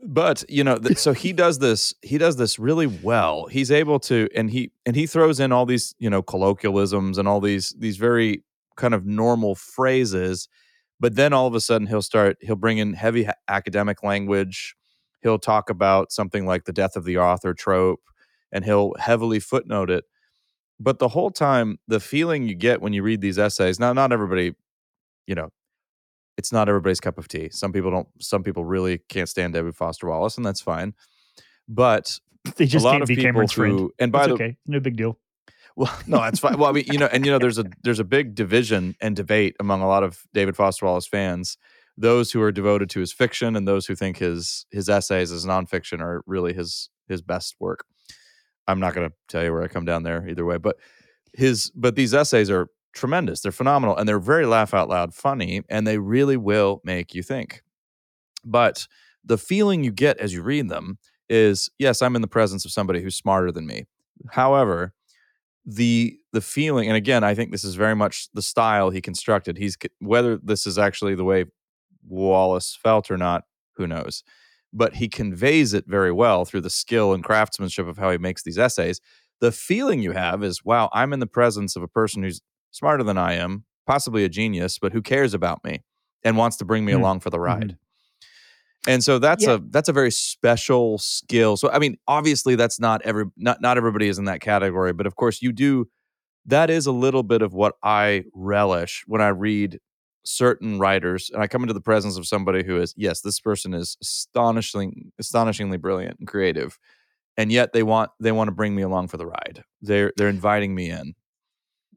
but 0.06 0.44
you 0.50 0.64
know 0.64 0.78
th- 0.78 0.98
so 0.98 1.14
he 1.14 1.34
does 1.34 1.60
this 1.60 1.94
he 2.02 2.18
does 2.18 2.38
this 2.38 2.58
really 2.58 2.88
well. 2.88 3.46
He's 3.48 3.72
able 3.72 4.00
to 4.02 4.30
and 4.34 4.50
he 4.50 4.72
and 4.86 4.96
he 4.96 5.06
throws 5.06 5.40
in 5.40 5.52
all 5.52 5.66
these 5.66 5.96
you 6.00 6.10
know 6.10 6.22
colloquialisms 6.22 7.18
and 7.18 7.28
all 7.28 7.42
these 7.42 7.76
these 7.78 7.98
very 7.98 8.44
kind 8.78 8.94
of 8.94 9.06
normal 9.06 9.54
phrases 9.54 10.48
but 11.00 11.16
then 11.16 11.34
all 11.34 11.48
of 11.48 11.56
a 11.56 11.60
sudden 11.60 11.88
he'll 11.88 12.02
start 12.02 12.38
he'll 12.42 12.56
bring 12.56 12.78
in 12.78 12.94
heavy 12.94 13.26
ha- 13.26 13.34
academic 13.50 14.04
language. 14.04 14.76
He'll 15.22 15.40
talk 15.40 15.70
about 15.70 16.12
something 16.14 16.46
like 16.46 16.64
the 16.66 16.74
death 16.74 16.96
of 16.96 17.04
the 17.04 17.18
author 17.18 17.54
trope 17.54 18.02
and 18.52 18.64
he'll 18.64 18.94
heavily 18.98 19.40
footnote 19.42 19.90
it. 19.90 20.06
But 20.80 21.00
the 21.00 21.10
whole 21.10 21.32
time 21.32 21.80
the 21.90 22.00
feeling 22.00 22.48
you 22.48 22.56
get 22.56 22.82
when 22.82 22.94
you 22.94 23.04
read 23.04 23.20
these 23.20 23.38
essays 23.38 23.80
now 23.80 23.92
not 23.92 24.14
everybody 24.14 24.56
you 25.28 25.36
know 25.36 25.50
it's 26.38 26.52
not 26.52 26.70
everybody's 26.70 27.00
cup 27.00 27.18
of 27.18 27.28
tea. 27.28 27.50
Some 27.52 27.72
people 27.72 27.92
don't. 27.92 28.08
Some 28.20 28.44
people 28.44 28.66
really 28.66 29.00
can't 29.10 29.30
stand 29.30 29.54
David 29.54 29.76
Foster 29.76 30.08
Wallace, 30.08 30.38
and 30.38 30.46
that's 30.46 30.62
fine. 30.62 30.94
But 31.68 32.20
they 32.58 32.66
just 32.66 32.84
a 32.84 32.88
lot 32.88 32.94
can't 32.94 33.04
of 33.04 33.08
be 33.08 33.16
people 33.16 33.48
friend. 33.48 33.72
who, 33.80 33.94
and 34.00 34.12
by 34.12 34.20
It's 34.22 34.28
the 34.28 34.34
okay, 34.34 34.58
no 34.68 34.80
big 34.80 34.98
deal. 34.98 35.20
well, 35.76 35.96
no, 36.08 36.18
that's 36.18 36.40
fine. 36.40 36.58
Well, 36.58 36.70
I 36.70 36.74
mean, 36.74 36.86
you 36.88 36.98
know, 36.98 37.08
and 37.12 37.26
you 37.26 37.32
know, 37.32 37.40
there's 37.40 37.60
a 37.60 37.66
there's 37.84 38.00
a 38.00 38.04
big 38.04 38.36
division 38.36 38.96
and 39.02 39.16
debate 39.16 39.56
among 39.60 39.82
a 39.82 39.88
lot 39.88 40.04
of 40.04 40.24
David 40.34 40.56
Foster 40.56 40.86
Wallace 40.86 41.08
fans. 41.08 41.58
Those 41.96 42.32
who 42.32 42.42
are 42.42 42.52
devoted 42.52 42.90
to 42.92 43.00
his 43.00 43.14
fiction, 43.14 43.56
and 43.56 43.68
those 43.68 43.86
who 43.86 43.96
think 43.96 44.18
his 44.18 44.66
his 44.72 44.90
essays 44.90 45.32
as 45.32 45.46
nonfiction 45.46 46.02
are 46.02 46.24
really 46.26 46.54
his 46.54 46.90
his 47.08 47.22
best 47.22 47.56
work. 47.60 47.86
I'm 48.68 48.80
not 48.80 48.94
going 48.96 49.10
to 49.10 49.16
tell 49.28 49.44
you 49.44 49.52
where 49.52 49.62
I 49.64 49.68
come 49.68 49.86
down 49.86 50.04
there 50.04 50.28
either 50.28 50.46
way, 50.46 50.58
but 50.58 50.78
his 51.34 51.70
but 51.76 51.96
these 51.96 52.14
essays 52.14 52.50
are 52.50 52.68
tremendous. 52.94 53.42
They're 53.42 53.52
phenomenal, 53.52 53.98
and 53.98 54.08
they're 54.08 54.20
very 54.20 54.46
laugh 54.46 54.74
out 54.74 54.90
loud 54.90 55.14
funny, 55.14 55.62
and 55.70 55.86
they 55.86 55.98
really 55.98 56.38
will 56.38 56.82
make 56.84 57.14
you 57.14 57.24
think. 57.24 57.64
But 58.46 58.88
the 59.24 59.38
feeling 59.38 59.84
you 59.84 59.92
get 59.92 60.18
as 60.18 60.34
you 60.34 60.44
read 60.44 60.70
them 60.70 60.98
is, 61.30 61.70
yes, 61.80 62.02
I'm 62.02 62.16
in 62.16 62.22
the 62.22 62.28
presence 62.28 62.66
of 62.66 62.72
somebody 62.72 63.02
who's 63.02 63.16
smarter 63.16 63.52
than 63.52 63.66
me. 63.66 63.86
However, 64.32 64.94
the 65.66 66.18
the 66.34 66.42
feeling, 66.42 66.88
and 66.88 66.98
again, 66.98 67.24
I 67.24 67.36
think 67.36 67.52
this 67.52 67.64
is 67.64 67.76
very 67.76 67.96
much 67.96 68.28
the 68.34 68.42
style 68.42 68.90
he 68.90 69.02
constructed. 69.02 69.58
He's 69.58 69.78
whether 70.00 70.38
this 70.38 70.68
is 70.68 70.78
actually 70.78 71.16
the 71.16 71.24
way 71.24 71.46
Wallace 72.08 72.78
felt 72.82 73.10
or 73.10 73.18
not, 73.18 73.44
who 73.78 73.88
knows. 73.88 74.24
But 74.74 74.96
he 74.96 75.08
conveys 75.08 75.74
it 75.74 75.86
very 75.88 76.12
well 76.12 76.46
through 76.46 76.62
the 76.62 76.70
skill 76.70 77.14
and 77.14 77.24
craftsmanship 77.24 77.88
of 77.88 77.98
how 77.98 78.12
he 78.12 78.18
makes 78.18 78.44
these 78.44 78.58
essays. 78.58 79.00
The 79.40 79.52
feeling 79.52 80.02
you 80.02 80.14
have 80.14 80.44
is, 80.44 80.66
wow, 80.66 80.90
I'm 80.94 81.14
in 81.14 81.20
the 81.20 81.28
presence 81.28 81.76
of 81.76 81.84
a 81.84 81.88
person 81.88 82.24
who's 82.24 82.42
smarter 82.74 83.04
than 83.04 83.18
I 83.18 83.34
am, 83.36 83.64
possibly 83.88 84.26
a 84.26 84.30
genius, 84.30 84.78
but 84.80 84.92
who 84.92 85.02
cares 85.02 85.34
about 85.34 85.64
me 85.64 85.82
and 86.24 86.36
wants 86.38 86.58
to 86.58 86.66
bring 86.66 86.84
me 86.84 86.92
Hmm. 86.92 87.00
along 87.00 87.20
for 87.22 87.30
the 87.30 87.40
ride. 87.40 87.78
And 88.86 89.02
so 89.02 89.18
that's 89.18 89.46
Yeah. 89.46 89.54
a 89.54 89.60
that's 89.60 89.88
a 89.88 89.94
very 89.94 90.12
special 90.12 90.98
skill. 90.98 91.56
So 91.56 91.70
I 91.72 91.80
mean, 91.80 91.98
obviously 92.08 92.56
that's 92.56 92.80
not 92.82 93.02
every 93.04 93.26
not 93.38 93.62
not 93.62 93.78
everybody 93.78 94.10
is 94.10 94.18
in 94.20 94.26
that 94.26 94.42
category, 94.42 94.92
but 94.92 95.08
of 95.08 95.16
course 95.16 95.42
you 95.42 95.54
do 95.54 95.88
that 96.46 96.70
is 96.70 96.86
a 96.86 96.92
little 96.92 97.24
bit 97.24 97.42
of 97.42 97.54
what 97.54 97.76
I 97.82 98.26
relish 98.34 99.06
when 99.08 99.22
I 99.22 99.30
read 99.30 99.80
certain 100.26 100.80
writers 100.80 101.30
and 101.34 101.42
I 101.42 101.48
come 101.48 101.62
into 101.64 101.74
the 101.74 101.80
presence 101.82 102.18
of 102.18 102.28
somebody 102.28 102.66
who 102.66 102.78
is 102.82 102.94
yes, 102.98 103.22
this 103.22 103.40
person 103.40 103.74
is 103.74 103.96
astonishingly 104.02 105.14
astonishingly 105.18 105.78
brilliant 105.78 106.20
and 106.20 106.28
creative. 106.28 106.78
And 107.38 107.52
yet 107.54 107.72
they 107.72 107.84
want 107.84 108.12
they 108.20 108.34
want 108.34 108.50
to 108.50 108.54
bring 108.54 108.76
me 108.76 108.82
along 108.82 109.08
for 109.08 109.16
the 109.18 109.26
ride. 109.26 109.64
They're 109.82 110.12
they're 110.18 110.28
inviting 110.30 110.76
me 110.76 110.90
in. 110.90 111.14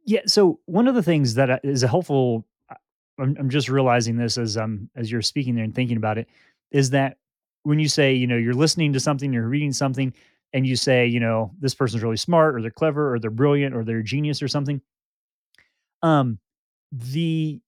Yeah. 0.07 0.21
So 0.27 0.61
one 0.67 0.89
of 0.89 0.95
the 0.95 1.03
things 1.03 1.35
that 1.35 1.51
uh, 1.51 1.59
a 1.65 1.89
helpful, 1.89 2.47
I- 2.71 2.77
I'm, 3.19 3.37
I'm 3.39 3.51
just 3.51 3.69
realizing 3.69 4.17
this 4.17 4.39
as 4.39 4.57
um 4.57 4.91
as 4.97 5.11
you're 5.11 5.23
speaking 5.23 5.55
there 5.55 5.65
and 5.65 5.75
thinking 5.75 5.97
about 5.97 6.19
it, 6.19 6.29
is 6.71 6.91
that 6.91 7.19
when 7.65 7.79
you 7.79 7.89
say 7.89 8.15
you 8.15 8.27
know 8.27 8.37
you're 8.37 8.55
listening 8.55 8.93
to 8.95 9.01
something, 9.01 9.33
you're 9.33 9.49
reading 9.49 9.73
something, 9.73 10.13
and 10.53 10.67
you 10.67 10.77
say 10.77 11.07
you 11.07 11.21
know 11.21 11.53
this 11.61 11.75
person's 11.75 12.03
really 12.03 12.17
smart 12.17 12.55
or 12.57 12.63
they're 12.63 12.71
clever 12.71 13.13
or 13.13 13.19
they're 13.19 13.31
brilliant 13.31 13.75
or 13.75 13.85
they're 13.85 14.03
genius 14.03 14.43
or 14.43 14.49
something, 14.49 14.81
um, 16.03 16.39
the 16.93 17.61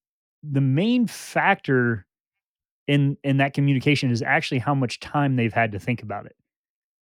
the 0.49 0.61
main 0.61 1.07
factor 1.07 2.07
in 2.89 3.17
in 3.25 3.39
that 3.39 3.55
communication 3.55 4.11
is 4.11 4.23
actually 4.23 4.59
how 4.61 4.75
much 4.75 5.01
time 5.01 5.37
they've 5.37 5.55
had 5.55 5.73
to 5.73 5.79
think 5.81 6.03
about 6.03 6.27
it. 6.27 6.37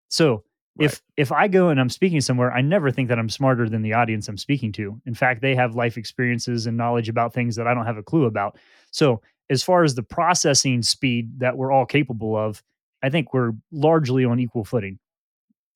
So 0.09 0.44
if 0.79 1.03
if 1.17 1.31
I 1.31 1.49
go 1.49 1.69
and 1.69 1.81
I'm 1.81 1.89
speaking 1.89 2.21
somewhere, 2.21 2.53
I 2.53 2.61
never 2.61 2.91
think 2.91 3.09
that 3.09 3.19
I'm 3.19 3.29
smarter 3.29 3.69
than 3.69 3.83
the 3.83 3.93
audience 3.93 4.29
I'm 4.29 4.39
speaking 4.39 4.73
to. 4.73 5.01
In 5.07 5.15
fact, 5.15 5.41
they 5.41 5.55
have 5.55 5.75
life 5.75 5.97
experiences 5.97 6.67
and 6.67 6.77
knowledge 6.77 7.09
about 7.09 7.33
things 7.33 7.57
that 7.57 7.67
I 7.67 7.75
don't 7.75 7.87
have 7.87 7.97
a 7.97 8.03
clue 8.03 8.25
about. 8.25 8.59
So 8.91 9.23
as 9.51 9.63
far 9.63 9.85
as 9.85 9.95
the 9.95 10.03
processing 10.03 10.83
speed 10.83 11.39
that 11.39 11.57
we're 11.57 11.71
all 11.71 11.87
capable 11.87 12.37
of, 12.37 12.63
I 13.03 13.11
think 13.11 13.33
we're 13.33 13.53
largely 13.71 14.25
on 14.25 14.41
equal 14.41 14.65
footing. 14.65 14.99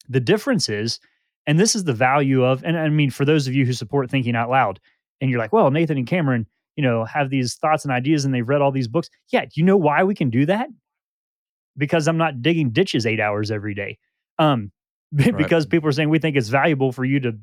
The 0.09 0.21
difference 0.21 0.69
is, 0.69 1.01
and 1.47 1.61
this 1.61 1.77
is 1.77 1.85
the 1.85 1.93
value 1.93 2.45
of, 2.45 2.65
and 2.65 2.79
I 2.79 2.89
mean, 2.89 3.11
for 3.11 3.25
those 3.25 3.47
of 3.47 3.55
you 3.55 3.67
who 3.67 3.73
support 3.73 4.11
thinking 4.11 4.35
out 4.35 4.51
loud, 4.51 4.81
and 5.21 5.31
you're 5.31 5.39
like, 5.39 5.53
well, 5.53 5.71
Nathan 5.71 5.99
and 5.99 6.07
Cameron, 6.07 6.47
you 6.77 6.83
know, 6.83 7.05
have 7.05 7.29
these 7.29 7.55
thoughts 7.57 7.85
and 7.85 7.93
ideas 7.93 8.25
and 8.25 8.33
they've 8.33 8.49
read 8.49 8.63
all 8.63 8.73
these 8.73 8.89
books. 8.89 9.11
Yeah, 9.31 9.45
do 9.45 9.51
you 9.55 9.65
know 9.65 9.77
why 9.77 10.05
we 10.05 10.15
can 10.15 10.31
do 10.31 10.47
that? 10.47 10.69
because 11.79 12.09
I'm 12.09 12.19
not 12.19 12.43
digging 12.43 12.71
ditches 12.71 13.07
eight 13.07 13.21
hours 13.21 13.51
every 13.51 13.73
day. 13.73 13.99
Um, 14.39 14.71
because 15.14 15.64
right. 15.64 15.71
people 15.71 15.88
are 15.88 15.92
saying 15.92 16.09
we 16.09 16.18
think 16.18 16.37
it's 16.37 16.49
valuable 16.49 16.92
for 16.92 17.05
you 17.05 17.21
to 17.21 17.38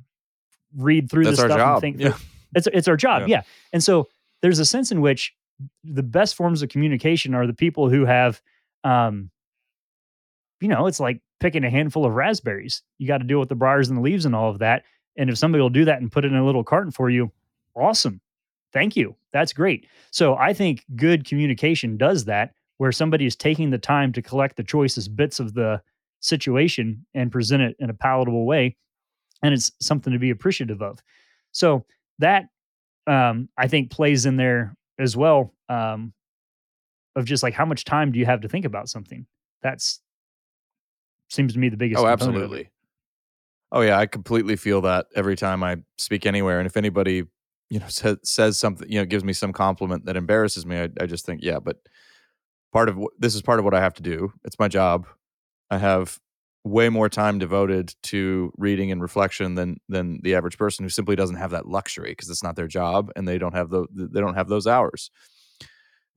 read 0.76 1.10
through 1.10 1.26
That's 1.26 1.38
this 1.38 1.46
stuff 1.46 1.60
and 1.60 1.82
think 1.82 2.00
yeah. 2.00 2.18
it's 2.56 2.68
it's 2.72 2.88
our 2.88 2.98
job. 2.98 3.22
Yeah. 3.22 3.28
yeah. 3.38 3.42
And 3.74 3.84
so 3.84 4.08
there's 4.42 4.60
a 4.60 4.66
sense 4.66 4.92
in 4.92 5.02
which 5.02 5.34
the 5.84 6.04
best 6.04 6.36
forms 6.36 6.62
of 6.62 6.70
communication 6.70 7.34
are 7.34 7.48
the 7.48 7.54
people 7.54 7.90
who 7.90 8.06
have 8.06 8.42
um 8.84 9.32
you 10.62 10.68
know, 10.68 10.88
it's 10.88 11.00
like 11.00 11.22
picking 11.40 11.64
a 11.64 11.70
handful 11.70 12.06
of 12.06 12.14
raspberries. 12.14 12.82
You 12.98 13.08
got 13.08 13.20
to 13.20 13.24
deal 13.24 13.40
with 13.40 13.50
the 13.50 13.56
briars 13.56 13.90
and 13.90 13.98
the 13.98 14.02
leaves 14.02 14.26
and 14.26 14.36
all 14.36 14.50
of 14.50 14.60
that. 14.60 14.84
And 15.18 15.30
if 15.30 15.38
somebody 15.38 15.62
will 15.62 15.70
do 15.70 15.86
that 15.86 16.02
and 16.02 16.12
put 16.12 16.26
it 16.26 16.32
in 16.32 16.38
a 16.38 16.46
little 16.46 16.64
carton 16.64 16.92
for 16.92 17.10
you, 17.10 17.32
awesome. 17.76 18.22
Thank 18.74 18.96
you. 18.96 19.16
That's 19.32 19.54
great. 19.54 19.88
So 20.12 20.36
I 20.36 20.54
think 20.54 20.84
good 20.96 21.26
communication 21.26 21.98
does 21.98 22.26
that, 22.26 22.54
where 22.78 22.92
somebody 22.92 23.26
is 23.26 23.36
taking 23.36 23.70
the 23.70 23.78
time 23.78 24.12
to 24.14 24.22
collect 24.22 24.58
the 24.58 24.64
choicest 24.64 25.16
bits 25.16 25.40
of 25.40 25.54
the 25.54 25.82
situation 26.26 27.06
and 27.14 27.32
present 27.32 27.62
it 27.62 27.76
in 27.80 27.90
a 27.90 27.94
palatable 27.94 28.46
way. 28.46 28.76
And 29.44 29.54
it's 29.54 29.72
something 29.80 30.14
to 30.14 30.20
be 30.20 30.32
appreciative 30.32 30.82
of. 30.82 31.00
So 31.52 31.86
that 32.20 32.46
um, 33.08 33.50
I 33.58 33.68
think 33.68 33.92
plays 33.92 34.26
in 34.26 34.38
there 34.38 34.76
as 34.98 35.16
well 35.16 35.54
um, 35.70 36.14
of 37.16 37.26
just 37.26 37.44
like 37.44 37.54
how 37.54 37.66
much 37.66 37.86
time 37.86 38.12
do 38.12 38.20
you 38.20 38.26
have 38.26 38.42
to 38.42 38.50
think 38.50 38.66
about 38.66 38.90
something? 38.90 39.26
That's 39.62 40.02
seems 41.30 41.54
to 41.54 41.60
me 41.60 41.70
the 41.70 41.78
biggest. 41.78 42.02
Oh, 42.02 42.08
absolutely. 42.08 42.70
Oh 43.72 43.82
yeah, 43.82 43.98
I 43.98 44.06
completely 44.06 44.56
feel 44.56 44.82
that 44.82 45.08
every 45.16 45.36
time 45.36 45.64
I 45.64 45.78
speak 45.98 46.26
anywhere, 46.26 46.60
and 46.60 46.68
if 46.68 46.78
anybody 46.78 47.24
you 47.70 47.80
know 47.80 47.88
says 47.88 48.18
says 48.24 48.58
something, 48.58 48.90
you 48.90 49.00
know, 49.00 49.06
gives 49.06 49.24
me 49.24 49.34
some 49.34 49.54
compliment 49.54 50.06
that 50.06 50.16
embarrasses 50.16 50.66
me, 50.66 50.80
I, 50.80 50.90
I 51.00 51.06
just 51.06 51.26
think, 51.26 51.42
yeah, 51.44 51.60
but 51.60 51.78
part 52.72 52.90
of 52.90 53.00
this 53.20 53.36
is 53.36 53.42
part 53.42 53.60
of 53.60 53.66
what 53.66 53.74
I 53.74 53.82
have 53.82 53.94
to 53.96 54.04
do. 54.04 54.32
It's 54.44 54.60
my 54.60 54.68
job. 54.68 55.08
I 55.70 55.78
have 55.78 56.20
way 56.66 56.90
more 56.90 57.08
time 57.08 57.38
devoted 57.38 57.94
to 58.02 58.52
reading 58.58 58.92
and 58.92 59.02
reflection 59.02 59.54
than 59.54 59.80
than 59.88 60.20
the 60.24 60.34
average 60.36 60.58
person 60.58 60.84
who 60.84 60.90
simply 60.90 61.16
doesn't 61.16 61.36
have 61.36 61.52
that 61.52 61.68
luxury 61.68 62.10
because 62.10 62.30
it's 62.30 62.44
not 62.44 62.56
their 62.56 62.68
job 62.68 63.12
and 63.16 63.28
they 63.28 63.38
don't 63.38 63.54
have 63.54 63.70
the 63.70 63.86
they 63.92 64.20
don't 64.20 64.34
have 64.34 64.50
those 64.50 64.68
hours. 64.68 65.12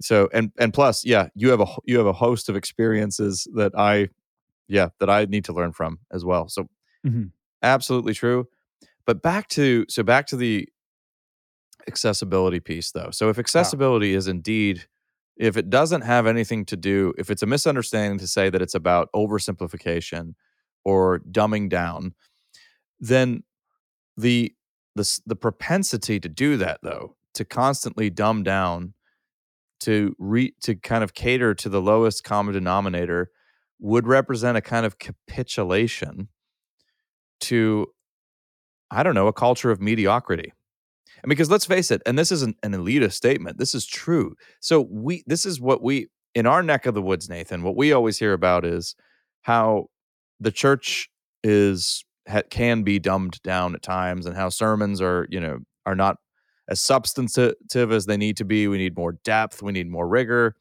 So 0.01 0.29
and 0.33 0.51
and 0.59 0.73
plus, 0.73 1.05
yeah, 1.05 1.29
you 1.35 1.51
have 1.51 1.61
a 1.61 1.67
you 1.85 1.99
have 1.99 2.07
a 2.07 2.13
host 2.13 2.49
of 2.49 2.57
experiences 2.57 3.47
that 3.55 3.73
I 3.77 4.09
yeah 4.69 4.89
that 5.01 5.11
I 5.11 5.27
need 5.27 5.45
to 5.47 5.53
learn 5.53 5.73
from 5.73 5.99
as 6.11 6.25
well. 6.25 6.49
So 6.49 6.69
mm-hmm. 7.07 7.25
absolutely 7.63 8.15
true. 8.15 8.49
But 9.05 9.23
back 9.23 9.49
to 9.49 9.85
so 9.89 10.03
back 10.03 10.27
to 10.29 10.37
the 10.37 10.69
accessibility 11.87 12.61
piece 12.61 12.93
though. 12.93 13.11
So 13.11 13.29
if 13.29 13.39
accessibility 13.39 14.13
wow. 14.13 14.19
is 14.19 14.29
indeed 14.29 14.87
if 15.39 15.57
it 15.57 15.71
doesn't 15.71 16.03
have 16.03 16.27
anything 16.27 16.65
to 16.67 16.77
do, 16.77 17.15
if 17.17 17.31
it's 17.31 17.43
a 17.43 17.47
misunderstanding 17.47 18.19
to 18.19 18.27
say 18.27 18.51
that 18.51 18.61
it's 18.61 18.75
about 18.75 19.09
oversimplification 19.15 20.35
or 20.85 21.21
dumbing 21.31 21.69
down, 21.69 22.15
then 23.01 23.45
the 24.17 24.53
the 24.97 25.21
the 25.27 25.37
propensity 25.37 26.19
to 26.19 26.29
do 26.29 26.57
that 26.57 26.81
though, 26.83 27.17
to 27.35 27.45
constantly 27.45 28.11
dumb 28.11 28.43
down, 28.43 28.95
to 29.81 30.15
re 30.19 30.55
to 30.63 30.75
kind 30.75 31.05
of 31.05 31.15
cater 31.15 31.55
to 31.55 31.69
the 31.69 31.81
lowest 31.81 32.25
common 32.25 32.55
denominator, 32.55 33.31
would 33.79 34.09
represent 34.09 34.57
a 34.57 34.61
kind 34.61 34.85
of 34.85 34.99
capitulation 34.99 36.29
to 37.41 37.87
I 38.91 39.03
don't 39.03 39.15
know, 39.15 39.29
a 39.29 39.33
culture 39.33 39.71
of 39.71 39.81
mediocrity. 39.81 40.53
And 41.23 41.29
because 41.29 41.51
let's 41.51 41.67
face 41.67 41.91
it, 41.91 42.03
and 42.07 42.19
this 42.19 42.31
isn't 42.33 42.57
an 42.63 42.73
elitist 42.73 43.13
statement, 43.13 43.59
this 43.59 43.75
is 43.75 43.87
true. 43.87 44.35
So 44.61 44.87
we 44.91 45.25
this 45.27 45.45
is 45.45 45.61
what 45.61 45.83
we 45.83 46.09
in 46.35 46.47
our 46.47 46.63
neck 46.63 46.87
of 46.87 46.95
the 46.95 47.03
woods, 47.03 47.29
Nathan, 47.29 47.63
what 47.63 47.77
we 47.77 47.93
always 47.93 48.19
hear 48.19 48.33
about 48.33 48.65
is 48.65 48.95
how 49.43 49.87
the 50.39 50.53
church 50.53 51.11
is 51.43 52.05
can 52.51 52.83
be 52.83 52.99
dumbed 52.99 53.43
down 53.43 53.75
at 53.75 53.83
times 53.83 54.27
and 54.27 54.37
how 54.37 54.49
sermons 54.49 55.01
are, 55.01 55.27
you 55.31 55.41
know, 55.41 55.59
are 55.87 55.95
not 55.95 56.17
as 56.69 56.81
substantive 56.81 57.55
as 57.73 58.07
they 58.07 58.17
need 58.17 58.37
to 58.37 58.45
be. 58.45 58.69
We 58.69 58.79
need 58.79 58.97
more 58.97 59.13
depth, 59.25 59.63
we 59.63 59.73
need 59.73 59.89
more 59.89 60.07
rigor. 60.07 60.55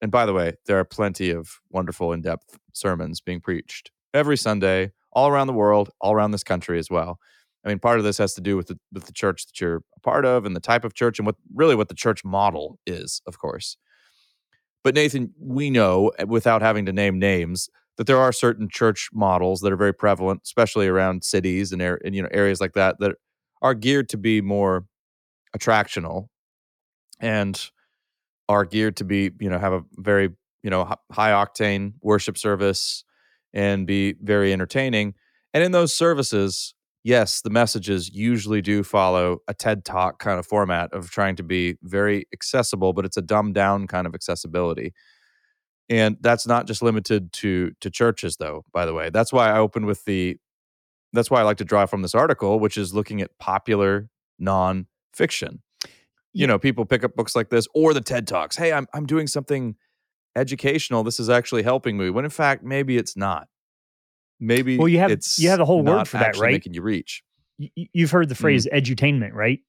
And 0.00 0.10
by 0.10 0.24
the 0.24 0.32
way, 0.32 0.54
there 0.64 0.78
are 0.78 0.84
plenty 0.84 1.30
of 1.30 1.60
wonderful 1.68 2.12
in-depth 2.12 2.58
sermons 2.72 3.20
being 3.20 3.40
preached 3.40 3.90
every 4.14 4.38
Sunday 4.38 4.92
all 5.12 5.28
around 5.28 5.46
the 5.46 5.52
world, 5.52 5.90
all 6.00 6.14
around 6.14 6.30
this 6.30 6.42
country 6.44 6.78
as 6.78 6.88
well. 6.88 7.18
I 7.64 7.68
mean, 7.68 7.78
part 7.78 7.98
of 7.98 8.04
this 8.04 8.18
has 8.18 8.34
to 8.34 8.40
do 8.40 8.56
with 8.56 8.68
the 8.68 8.78
with 8.92 9.04
the 9.04 9.12
church 9.12 9.46
that 9.46 9.60
you're 9.60 9.82
a 9.96 10.00
part 10.00 10.24
of 10.24 10.44
and 10.46 10.56
the 10.56 10.60
type 10.60 10.84
of 10.84 10.94
church 10.94 11.18
and 11.18 11.26
what 11.26 11.36
really 11.54 11.74
what 11.74 11.88
the 11.88 11.94
church 11.94 12.24
model 12.24 12.78
is, 12.86 13.20
of 13.26 13.38
course. 13.38 13.76
But 14.82 14.94
Nathan, 14.94 15.34
we 15.38 15.70
know 15.70 16.10
eh, 16.18 16.24
without 16.24 16.62
having 16.62 16.86
to 16.86 16.92
name 16.92 17.18
names 17.18 17.68
that 17.96 18.06
there 18.06 18.18
are 18.18 18.32
certain 18.32 18.68
church 18.68 19.10
models 19.12 19.60
that 19.60 19.72
are 19.72 19.76
very 19.76 19.92
prevalent, 19.92 20.40
especially 20.44 20.88
around 20.88 21.22
cities 21.22 21.72
and, 21.72 21.82
and 21.82 22.14
you 22.14 22.22
know 22.22 22.28
areas 22.32 22.60
like 22.60 22.72
that 22.72 22.98
that 23.00 23.16
are 23.60 23.74
geared 23.74 24.08
to 24.10 24.16
be 24.16 24.40
more 24.40 24.86
attractional 25.56 26.28
and 27.20 27.70
are 28.48 28.64
geared 28.64 28.96
to 28.96 29.04
be 29.04 29.30
you 29.38 29.50
know 29.50 29.58
have 29.58 29.74
a 29.74 29.82
very 29.96 30.30
you 30.62 30.70
know 30.70 30.94
high 31.12 31.30
octane 31.32 31.92
worship 32.00 32.38
service 32.38 33.04
and 33.52 33.86
be 33.86 34.14
very 34.22 34.52
entertaining. 34.52 35.14
And 35.52 35.64
in 35.64 35.72
those 35.72 35.92
services, 35.92 36.74
yes, 37.02 37.40
the 37.40 37.50
messages 37.50 38.10
usually 38.10 38.62
do 38.62 38.82
follow 38.82 39.38
a 39.48 39.54
TED 39.54 39.84
Talk 39.84 40.18
kind 40.18 40.38
of 40.38 40.46
format 40.46 40.92
of 40.92 41.10
trying 41.10 41.36
to 41.36 41.42
be 41.42 41.76
very 41.82 42.26
accessible, 42.32 42.92
but 42.92 43.04
it's 43.04 43.16
a 43.16 43.22
dumbed 43.22 43.54
down 43.54 43.86
kind 43.86 44.06
of 44.06 44.14
accessibility. 44.14 44.92
And 45.88 46.16
that's 46.20 46.46
not 46.46 46.66
just 46.66 46.82
limited 46.82 47.32
to 47.34 47.72
to 47.80 47.90
churches 47.90 48.36
though, 48.36 48.64
by 48.72 48.86
the 48.86 48.94
way. 48.94 49.10
That's 49.10 49.32
why 49.32 49.50
I 49.50 49.58
opened 49.58 49.86
with 49.86 50.04
the 50.04 50.36
that's 51.12 51.30
why 51.30 51.40
I 51.40 51.42
like 51.42 51.56
to 51.56 51.64
draw 51.64 51.86
from 51.86 52.02
this 52.02 52.14
article, 52.14 52.60
which 52.60 52.78
is 52.78 52.94
looking 52.94 53.20
at 53.20 53.36
popular 53.38 54.08
nonfiction. 54.40 55.58
You 56.32 56.46
know, 56.46 56.60
people 56.60 56.84
pick 56.84 57.02
up 57.02 57.16
books 57.16 57.34
like 57.34 57.50
this 57.50 57.66
or 57.74 57.92
the 57.92 58.00
TED 58.00 58.28
Talks. 58.28 58.56
Hey, 58.56 58.72
I'm 58.72 58.86
I'm 58.94 59.06
doing 59.06 59.26
something 59.26 59.74
educational. 60.36 61.02
This 61.02 61.18
is 61.18 61.28
actually 61.28 61.64
helping 61.64 61.96
me. 61.98 62.10
When 62.10 62.24
in 62.24 62.30
fact, 62.30 62.62
maybe 62.62 62.96
it's 62.96 63.16
not 63.16 63.48
maybe 64.40 64.78
well 64.78 64.88
you 64.88 64.98
have 64.98 65.16
you 65.36 65.48
have 65.48 65.58
the 65.58 65.64
whole 65.64 65.82
word 65.82 66.08
for 66.08 66.18
that 66.18 66.36
right 66.38 66.52
making 66.52 66.74
you 66.74 66.82
reach 66.82 67.22
you've 67.74 68.10
heard 68.10 68.28
the 68.28 68.34
mm-hmm. 68.34 68.42
phrase 68.42 68.66
mm. 68.66 68.76
edutainment 68.76 69.34
right 69.34 69.60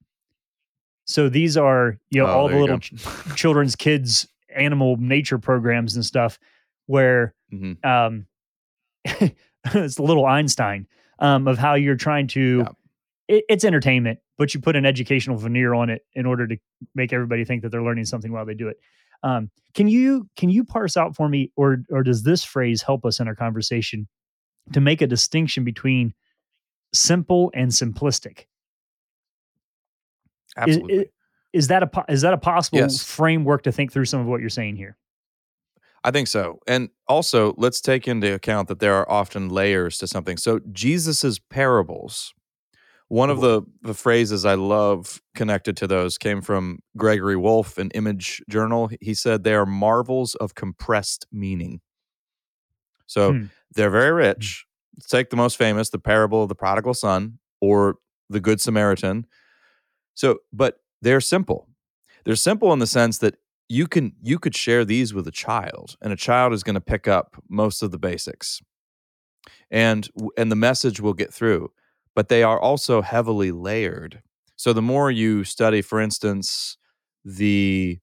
so 1.05 1.29
these 1.29 1.57
are 1.57 1.99
you 2.09 2.21
know 2.21 2.27
oh, 2.27 2.31
all 2.31 2.47
the 2.47 2.57
little 2.57 2.79
ch- 2.79 2.93
children's 3.35 3.75
kids 3.75 4.27
animal 4.55 4.97
nature 4.97 5.37
programs 5.37 5.95
and 5.95 6.05
stuff 6.05 6.39
where 6.85 7.33
mm-hmm. 7.53 7.85
um 7.87 8.25
it's 9.65 9.97
a 9.97 10.03
little 10.03 10.25
einstein 10.25 10.87
um 11.19 11.47
of 11.47 11.57
how 11.57 11.75
you're 11.75 11.95
trying 11.95 12.27
to 12.27 12.59
yeah. 12.59 13.35
it, 13.35 13.43
it's 13.49 13.65
entertainment 13.65 14.19
but 14.37 14.53
you 14.53 14.61
put 14.61 14.75
an 14.75 14.85
educational 14.85 15.37
veneer 15.37 15.73
on 15.73 15.89
it 15.89 16.05
in 16.13 16.25
order 16.25 16.47
to 16.47 16.57
make 16.95 17.11
everybody 17.13 17.43
think 17.43 17.61
that 17.61 17.69
they're 17.69 17.83
learning 17.83 18.05
something 18.05 18.31
while 18.31 18.45
they 18.45 18.53
do 18.53 18.67
it 18.67 18.79
um, 19.23 19.51
can 19.73 19.87
you 19.87 20.27
can 20.35 20.49
you 20.49 20.63
parse 20.63 20.97
out 20.97 21.15
for 21.15 21.29
me 21.29 21.51
or 21.55 21.83
or 21.89 22.03
does 22.03 22.23
this 22.23 22.43
phrase 22.43 22.81
help 22.81 23.05
us 23.05 23.19
in 23.19 23.27
our 23.27 23.35
conversation 23.35 24.07
to 24.73 24.81
make 24.81 25.01
a 25.01 25.07
distinction 25.07 25.63
between 25.63 26.13
simple 26.93 27.51
and 27.53 27.71
simplistic. 27.71 28.45
Absolutely. 30.57 30.95
Is, 30.95 31.05
is 31.53 31.67
that 31.67 31.83
a 31.83 32.05
is 32.09 32.21
that 32.21 32.33
a 32.33 32.37
possible 32.37 32.79
yes. 32.79 33.03
framework 33.03 33.63
to 33.63 33.71
think 33.71 33.91
through 33.91 34.05
some 34.05 34.21
of 34.21 34.27
what 34.27 34.41
you're 34.41 34.49
saying 34.49 34.75
here? 34.75 34.97
I 36.03 36.11
think 36.11 36.27
so. 36.27 36.59
And 36.67 36.89
also, 37.07 37.53
let's 37.57 37.79
take 37.79 38.07
into 38.07 38.33
account 38.33 38.67
that 38.69 38.79
there 38.79 38.95
are 38.95 39.09
often 39.09 39.49
layers 39.49 39.97
to 39.99 40.07
something. 40.07 40.37
So, 40.37 40.59
Jesus's 40.71 41.37
parables, 41.37 42.33
one 43.07 43.29
of 43.29 43.41
the, 43.41 43.61
the 43.83 43.93
phrases 43.93 44.43
I 44.45 44.55
love 44.55 45.21
connected 45.35 45.77
to 45.77 45.87
those 45.87 46.17
came 46.17 46.41
from 46.41 46.79
Gregory 46.97 47.37
Wolfe 47.37 47.77
in 47.77 47.91
Image 47.91 48.41
Journal. 48.49 48.89
He 48.99 49.13
said 49.13 49.43
they 49.43 49.53
are 49.53 49.65
marvels 49.65 50.33
of 50.35 50.55
compressed 50.55 51.27
meaning. 51.31 51.81
So, 53.05 53.33
hmm. 53.33 53.45
They're 53.73 53.89
very 53.89 54.11
mm. 54.11 54.27
rich. 54.27 54.65
Let's 54.95 55.07
take 55.07 55.29
the 55.29 55.37
most 55.37 55.57
famous, 55.57 55.89
the 55.89 55.99
parable 55.99 56.43
of 56.43 56.49
the 56.49 56.55
prodigal 56.55 56.93
son 56.93 57.39
or 57.59 57.97
the 58.29 58.39
good 58.39 58.61
Samaritan. 58.61 59.25
So, 60.13 60.39
but 60.51 60.79
they're 61.01 61.21
simple. 61.21 61.67
They're 62.25 62.35
simple 62.35 62.73
in 62.73 62.79
the 62.79 62.87
sense 62.87 63.17
that 63.19 63.35
you 63.69 63.87
can 63.87 64.13
you 64.21 64.37
could 64.37 64.55
share 64.55 64.83
these 64.83 65.13
with 65.13 65.27
a 65.27 65.31
child 65.31 65.95
and 66.01 66.11
a 66.11 66.17
child 66.17 66.51
is 66.51 66.61
going 66.61 66.75
to 66.75 66.81
pick 66.81 67.07
up 67.07 67.41
most 67.49 67.81
of 67.81 67.91
the 67.91 67.97
basics. 67.97 68.61
And 69.69 70.09
and 70.37 70.51
the 70.51 70.57
message 70.57 70.99
will 70.99 71.13
get 71.13 71.33
through, 71.33 71.71
but 72.13 72.27
they 72.27 72.43
are 72.43 72.59
also 72.59 73.01
heavily 73.01 73.51
layered. 73.51 74.21
So 74.57 74.73
the 74.73 74.81
more 74.81 75.09
you 75.09 75.43
study 75.45 75.81
for 75.81 76.01
instance 76.01 76.77
the 77.23 77.99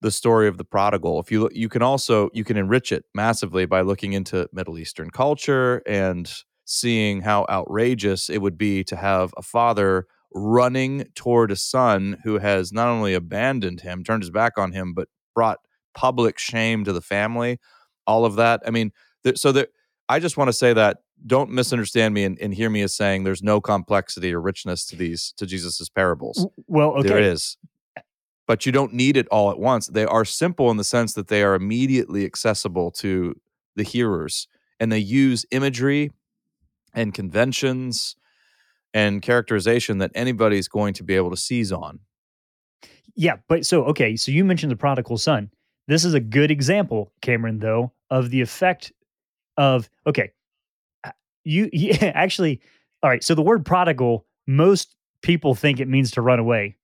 the 0.00 0.10
story 0.10 0.48
of 0.48 0.58
the 0.58 0.64
prodigal 0.64 1.20
if 1.20 1.30
you 1.30 1.48
you 1.52 1.68
can 1.68 1.82
also 1.82 2.30
you 2.32 2.44
can 2.44 2.56
enrich 2.56 2.92
it 2.92 3.04
massively 3.14 3.66
by 3.66 3.80
looking 3.80 4.12
into 4.12 4.48
middle 4.52 4.78
eastern 4.78 5.10
culture 5.10 5.82
and 5.86 6.32
seeing 6.64 7.22
how 7.22 7.46
outrageous 7.48 8.28
it 8.28 8.38
would 8.38 8.58
be 8.58 8.84
to 8.84 8.94
have 8.94 9.32
a 9.36 9.42
father 9.42 10.06
running 10.34 11.04
toward 11.14 11.50
a 11.50 11.56
son 11.56 12.18
who 12.22 12.38
has 12.38 12.72
not 12.72 12.88
only 12.88 13.14
abandoned 13.14 13.80
him 13.80 14.04
turned 14.04 14.22
his 14.22 14.30
back 14.30 14.56
on 14.56 14.72
him 14.72 14.92
but 14.92 15.08
brought 15.34 15.58
public 15.94 16.38
shame 16.38 16.84
to 16.84 16.92
the 16.92 17.00
family 17.00 17.58
all 18.08 18.24
of 18.24 18.36
that. 18.36 18.62
I 18.66 18.70
mean, 18.70 18.90
there, 19.22 19.36
so 19.36 19.52
that 19.52 19.68
I 20.08 20.18
just 20.18 20.36
want 20.36 20.48
to 20.48 20.52
say 20.52 20.72
that 20.72 20.98
don't 21.26 21.50
misunderstand 21.50 22.14
me 22.14 22.24
and, 22.24 22.38
and, 22.40 22.54
hear 22.54 22.70
me 22.70 22.80
as 22.82 22.94
saying 22.94 23.24
there's 23.24 23.42
no 23.42 23.60
complexity 23.60 24.32
or 24.32 24.40
richness 24.40 24.86
to 24.86 24.96
these 24.96 25.34
to 25.36 25.46
Jesus's 25.46 25.90
parables. 25.90 26.46
Well, 26.66 26.90
okay. 26.92 27.08
There 27.08 27.18
is. 27.18 27.56
But 28.48 28.66
you 28.66 28.72
don't 28.72 28.92
need 28.92 29.16
it 29.16 29.28
all 29.28 29.50
at 29.52 29.60
once. 29.60 29.86
They 29.86 30.04
are 30.04 30.24
simple 30.24 30.70
in 30.70 30.76
the 30.78 30.84
sense 30.84 31.12
that 31.14 31.28
they 31.28 31.44
are 31.44 31.54
immediately 31.54 32.24
accessible 32.24 32.90
to 32.92 33.38
the 33.76 33.84
hearers 33.84 34.48
and 34.80 34.90
they 34.90 34.98
use 34.98 35.46
imagery 35.50 36.10
and 36.94 37.14
conventions 37.14 38.16
and 38.94 39.22
characterization 39.22 39.98
that 39.98 40.10
anybody's 40.14 40.66
going 40.66 40.94
to 40.94 41.04
be 41.04 41.14
able 41.14 41.30
to 41.30 41.36
seize 41.36 41.70
on. 41.70 42.00
Yeah, 43.14 43.36
but 43.48 43.66
so 43.66 43.84
okay, 43.84 44.16
so 44.16 44.32
you 44.32 44.44
mentioned 44.44 44.72
the 44.72 44.76
prodigal 44.76 45.18
son. 45.18 45.50
This 45.88 46.04
is 46.04 46.14
a 46.14 46.20
good 46.20 46.50
example, 46.50 47.12
Cameron, 47.20 47.58
though, 47.58 47.92
of 48.10 48.30
the 48.30 48.40
effect 48.40 48.92
of 49.56 49.90
okay. 50.06 50.32
You 51.44 51.68
yeah, 51.72 52.12
actually, 52.14 52.60
all 53.02 53.10
right. 53.10 53.22
So 53.22 53.34
the 53.34 53.42
word 53.42 53.66
prodigal, 53.66 54.26
most 54.46 54.96
people 55.22 55.54
think 55.54 55.80
it 55.80 55.88
means 55.88 56.12
to 56.12 56.22
run 56.22 56.38
away. 56.38 56.77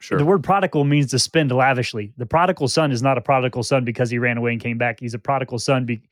Sure. 0.00 0.18
The 0.18 0.24
word 0.24 0.42
prodigal 0.42 0.84
means 0.84 1.10
to 1.10 1.18
spend 1.18 1.52
lavishly. 1.52 2.12
The 2.16 2.24
prodigal 2.24 2.68
son 2.68 2.90
is 2.90 3.02
not 3.02 3.18
a 3.18 3.20
prodigal 3.20 3.62
son 3.62 3.84
because 3.84 4.10
he 4.10 4.18
ran 4.18 4.38
away 4.38 4.52
and 4.52 4.60
came 4.60 4.78
back. 4.78 4.98
He's 4.98 5.12
a 5.12 5.18
prodigal 5.18 5.58
son 5.58 5.84
be, 5.84 6.02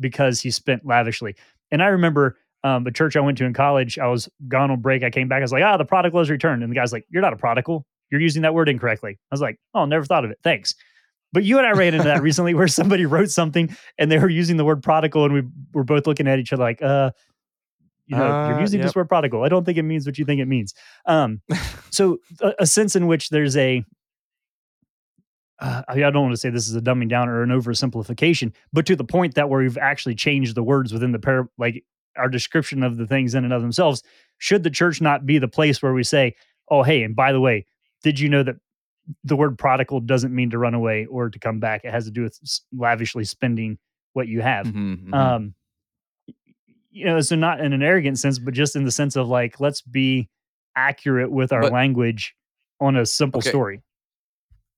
because 0.00 0.40
he 0.40 0.50
spent 0.50 0.84
lavishly. 0.84 1.36
And 1.70 1.80
I 1.80 1.86
remember 1.86 2.36
um, 2.64 2.84
a 2.86 2.90
church 2.90 3.16
I 3.16 3.20
went 3.20 3.38
to 3.38 3.44
in 3.44 3.54
college, 3.54 3.98
I 4.00 4.08
was 4.08 4.28
gone 4.48 4.72
on 4.72 4.80
break. 4.80 5.04
I 5.04 5.10
came 5.10 5.28
back. 5.28 5.38
I 5.38 5.42
was 5.42 5.52
like, 5.52 5.62
ah, 5.62 5.76
the 5.76 5.84
prodigal 5.84 6.18
has 6.18 6.28
returned. 6.28 6.64
And 6.64 6.72
the 6.72 6.74
guy's 6.74 6.92
like, 6.92 7.06
you're 7.08 7.22
not 7.22 7.32
a 7.32 7.36
prodigal. 7.36 7.86
You're 8.10 8.20
using 8.20 8.42
that 8.42 8.52
word 8.52 8.68
incorrectly. 8.68 9.12
I 9.12 9.34
was 9.34 9.40
like, 9.40 9.58
oh, 9.74 9.84
never 9.84 10.04
thought 10.04 10.24
of 10.24 10.32
it. 10.32 10.38
Thanks. 10.42 10.74
But 11.32 11.44
you 11.44 11.58
and 11.58 11.66
I 11.66 11.70
ran 11.70 11.94
into 11.94 12.04
that 12.08 12.22
recently 12.22 12.54
where 12.54 12.66
somebody 12.66 13.06
wrote 13.06 13.30
something 13.30 13.76
and 13.98 14.10
they 14.10 14.18
were 14.18 14.28
using 14.28 14.56
the 14.56 14.64
word 14.64 14.82
prodigal 14.82 15.24
and 15.24 15.34
we 15.34 15.42
were 15.72 15.84
both 15.84 16.08
looking 16.08 16.26
at 16.26 16.40
each 16.40 16.52
other 16.52 16.64
like, 16.64 16.82
uh, 16.82 17.12
you 18.06 18.16
know, 18.16 18.24
uh, 18.24 18.48
you're 18.50 18.60
using 18.60 18.80
yep. 18.80 18.88
this 18.88 18.94
word 18.94 19.08
prodigal. 19.08 19.42
I 19.42 19.48
don't 19.48 19.64
think 19.64 19.78
it 19.78 19.82
means 19.82 20.06
what 20.06 20.18
you 20.18 20.24
think 20.24 20.40
it 20.40 20.46
means. 20.46 20.74
Um, 21.06 21.40
so 21.90 22.18
a, 22.40 22.52
a, 22.60 22.66
sense 22.66 22.94
in 22.94 23.06
which 23.06 23.30
there's 23.30 23.56
a, 23.56 23.84
uh, 25.58 25.82
I 25.88 25.96
don't 25.96 26.22
want 26.22 26.32
to 26.32 26.36
say 26.36 26.50
this 26.50 26.68
is 26.68 26.76
a 26.76 26.80
dumbing 26.80 27.08
down 27.08 27.28
or 27.28 27.42
an 27.42 27.50
oversimplification, 27.50 28.52
but 28.72 28.86
to 28.86 28.96
the 28.96 29.04
point 29.04 29.34
that 29.34 29.48
where 29.48 29.60
we've 29.60 29.78
actually 29.78 30.14
changed 30.14 30.54
the 30.54 30.62
words 30.62 30.92
within 30.92 31.12
the 31.12 31.18
pair, 31.18 31.48
like 31.58 31.82
our 32.16 32.28
description 32.28 32.82
of 32.82 32.96
the 32.96 33.06
things 33.06 33.34
in 33.34 33.44
and 33.44 33.52
of 33.52 33.62
themselves. 33.62 34.02
Should 34.38 34.62
the 34.62 34.70
church 34.70 35.00
not 35.00 35.26
be 35.26 35.38
the 35.38 35.48
place 35.48 35.82
where 35.82 35.92
we 35.92 36.02
say, 36.02 36.34
oh, 36.70 36.82
hey, 36.82 37.02
and 37.02 37.14
by 37.14 37.32
the 37.32 37.40
way, 37.40 37.66
did 38.02 38.18
you 38.18 38.28
know 38.28 38.42
that 38.42 38.56
the 39.24 39.36
word 39.36 39.58
prodigal 39.58 40.00
doesn't 40.00 40.34
mean 40.34 40.50
to 40.50 40.58
run 40.58 40.74
away 40.74 41.06
or 41.06 41.30
to 41.30 41.38
come 41.38 41.60
back? 41.60 41.84
It 41.84 41.92
has 41.92 42.04
to 42.06 42.10
do 42.10 42.22
with 42.22 42.38
lavishly 42.76 43.24
spending 43.24 43.78
what 44.12 44.28
you 44.28 44.42
have. 44.42 44.66
Mm-hmm, 44.66 44.92
mm-hmm. 44.94 45.14
Um, 45.14 45.54
you 46.96 47.04
know, 47.04 47.20
so 47.20 47.36
not 47.36 47.60
in 47.60 47.74
an 47.74 47.82
arrogant 47.82 48.18
sense, 48.18 48.38
but 48.38 48.54
just 48.54 48.74
in 48.74 48.84
the 48.84 48.90
sense 48.90 49.16
of 49.16 49.28
like, 49.28 49.60
let's 49.60 49.82
be 49.82 50.30
accurate 50.74 51.30
with 51.30 51.52
our 51.52 51.60
but, 51.60 51.72
language 51.72 52.34
on 52.80 52.96
a 52.96 53.04
simple 53.04 53.40
okay. 53.40 53.50
story. 53.50 53.82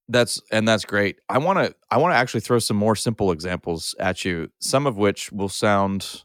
That's 0.09 0.43
and 0.51 0.67
that's 0.67 0.85
great. 0.85 1.21
I 1.29 1.39
want 1.39 1.59
to 1.61 1.75
I 1.93 1.99
want 1.99 2.13
to 2.15 2.17
actually 2.17 2.41
throw 2.41 2.59
some 2.59 2.77
more 2.77 2.97
simple 2.97 3.31
examples 3.31 3.95
at 4.01 4.25
you, 4.25 4.51
some 4.59 4.87
of 4.87 4.97
which 4.97 5.31
will 5.31 5.49
sound 5.49 6.25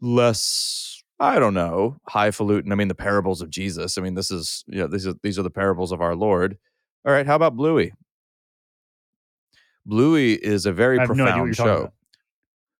less 0.00 1.02
I 1.20 1.38
don't 1.38 1.54
know, 1.54 1.98
highfalutin. 2.08 2.72
I 2.72 2.74
mean, 2.74 2.88
the 2.88 2.94
parables 2.94 3.42
of 3.42 3.50
Jesus. 3.50 3.98
I 3.98 4.00
mean, 4.00 4.14
this 4.14 4.30
is 4.30 4.64
you 4.68 4.78
know 4.78 4.86
these 4.86 5.06
are 5.06 5.14
these 5.22 5.38
are 5.38 5.42
the 5.42 5.50
parables 5.50 5.92
of 5.92 6.00
our 6.00 6.16
Lord. 6.16 6.56
All 7.04 7.12
right, 7.12 7.26
how 7.26 7.36
about 7.36 7.56
Bluey? 7.56 7.92
Bluey 9.84 10.32
is 10.32 10.64
a 10.64 10.72
very 10.72 10.96
profound 10.96 11.46
no 11.46 11.52
show. 11.52 11.92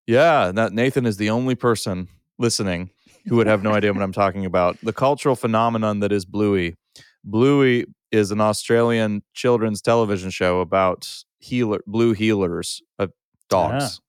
Yeah, 0.07 0.53
that 0.53 0.73
Nathan 0.73 1.05
is 1.05 1.19
the 1.19 1.29
only 1.31 1.55
person 1.55 2.09
listening 2.39 2.91
who 3.27 3.37
would 3.37 3.47
have 3.47 3.63
no 3.63 3.73
idea 3.73 3.93
what 3.93 4.03
I'm 4.03 4.13
talking 4.13 4.45
about. 4.45 4.79
The 4.83 4.93
cultural 4.93 5.37
phenomenon 5.37 6.01
that 6.01 6.13
is 6.13 6.25
Bluey. 6.25 6.77
Bluey 7.25 7.87
is 8.13 8.31
an 8.31 8.41
Australian 8.41 9.23
children's 9.33 9.81
television 9.81 10.31
show 10.31 10.61
about 10.61 11.25
heeler 11.39 11.81
blue 11.87 12.15
heelers 12.15 12.81
of 12.99 13.11
dogs. 13.49 14.01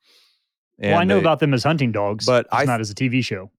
Yeah. 0.77 0.91
Well, 0.91 0.99
I 0.99 1.03
know 1.05 1.15
they, 1.15 1.21
about 1.21 1.39
them 1.39 1.53
as 1.53 1.63
hunting 1.63 1.91
dogs, 1.91 2.25
but 2.25 2.47
I, 2.51 2.65
not 2.65 2.81
as 2.81 2.89
a 2.89 2.95
TV 2.95 3.23
show. 3.23 3.51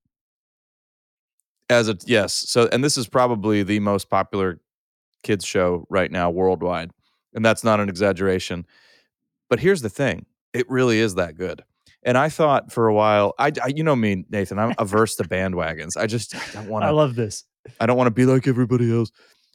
As 1.68 1.88
a 1.88 1.96
yes, 2.04 2.32
so 2.32 2.68
and 2.70 2.84
this 2.84 2.96
is 2.96 3.08
probably 3.08 3.62
the 3.62 3.80
most 3.80 4.08
popular 4.08 4.60
kids 5.22 5.44
show 5.44 5.86
right 5.88 6.10
now 6.10 6.30
worldwide, 6.30 6.90
and 7.34 7.44
that's 7.44 7.64
not 7.64 7.80
an 7.80 7.88
exaggeration. 7.88 8.66
But 9.48 9.60
here's 9.60 9.82
the 9.82 9.88
thing: 9.88 10.26
it 10.52 10.68
really 10.70 10.98
is 10.98 11.14
that 11.14 11.36
good. 11.36 11.64
And 12.06 12.16
I 12.16 12.28
thought 12.28 12.72
for 12.72 12.86
a 12.86 12.94
while, 12.94 13.34
I, 13.36 13.50
I 13.62 13.72
you 13.74 13.82
know 13.82 13.96
me, 13.96 14.24
Nathan, 14.30 14.60
I'm 14.60 14.74
averse 14.78 15.16
to 15.16 15.24
bandwagons. 15.24 15.96
I 15.96 16.06
just 16.06 16.36
I 16.36 16.52
don't 16.52 16.68
want 16.68 16.84
to. 16.84 16.86
I 16.86 16.90
love 16.90 17.16
this. 17.16 17.44
I 17.80 17.86
don't 17.86 17.96
want 17.96 18.06
to 18.06 18.12
be 18.12 18.24
like 18.24 18.46
everybody 18.46 18.96
else. 18.96 19.10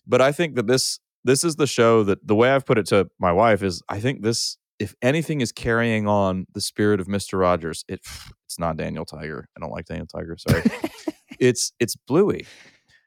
But 0.05 0.21
I 0.21 0.33
think 0.33 0.55
that 0.55 0.67
this 0.67 0.99
this 1.23 1.45
is 1.45 1.55
the 1.55 1.65
show 1.65 2.03
that 2.03 2.27
the 2.27 2.35
way 2.35 2.51
I've 2.51 2.65
put 2.65 2.77
it 2.77 2.85
to 2.87 3.07
my 3.19 3.31
wife 3.31 3.63
is 3.63 3.81
I 3.87 4.01
think 4.01 4.21
this 4.21 4.57
if 4.79 4.95
anything 5.01 5.39
is 5.39 5.53
carrying 5.53 6.09
on 6.09 6.45
the 6.53 6.59
spirit 6.59 6.99
of 6.99 7.07
Mister 7.07 7.37
Rogers, 7.37 7.85
it 7.87 8.01
it's 8.45 8.59
not 8.59 8.75
Daniel 8.75 9.05
Tiger. 9.05 9.47
I 9.55 9.61
don't 9.61 9.71
like 9.71 9.85
Daniel 9.85 10.07
Tiger. 10.07 10.35
Sorry, 10.37 10.63
it's 11.39 11.71
it's 11.79 11.95
Bluey. 11.95 12.45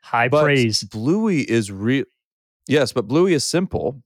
High 0.02 0.28
but 0.28 0.44
praise. 0.44 0.85
Bluey 0.85 1.42
is 1.42 1.70
real. 1.70 2.04
Yes, 2.66 2.94
but 2.94 3.07
Bluey 3.07 3.35
is 3.35 3.44
simple. 3.44 4.02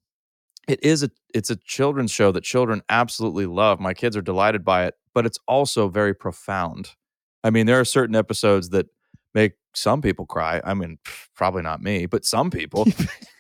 It 0.67 0.83
is 0.83 1.05
a 1.05 1.11
it's 1.33 1.51
a 1.51 1.57
children's 1.57 2.11
show 2.11 2.33
that 2.33 2.43
children 2.43 2.83
absolutely 2.89 3.47
love. 3.47 3.79
My 3.79 3.95
kids 3.95 4.17
are 4.17 4.23
delighted 4.23 4.65
by 4.65 4.87
it 4.87 4.95
but 5.19 5.27
it's 5.27 5.41
also 5.49 5.89
very 5.89 6.15
profound. 6.15 6.95
I 7.43 7.51
mean, 7.51 7.67
there 7.67 7.81
are 7.81 7.85
certain 7.85 8.15
episodes 8.15 8.69
that 8.69 8.87
make 9.35 9.55
some 9.75 10.01
people 10.01 10.27
cry. 10.27 10.61
I 10.65 10.75
mean, 10.75 10.99
probably 11.35 11.63
not 11.63 11.83
me, 11.83 12.07
but 12.07 12.25
some 12.25 12.53
people. 12.53 12.87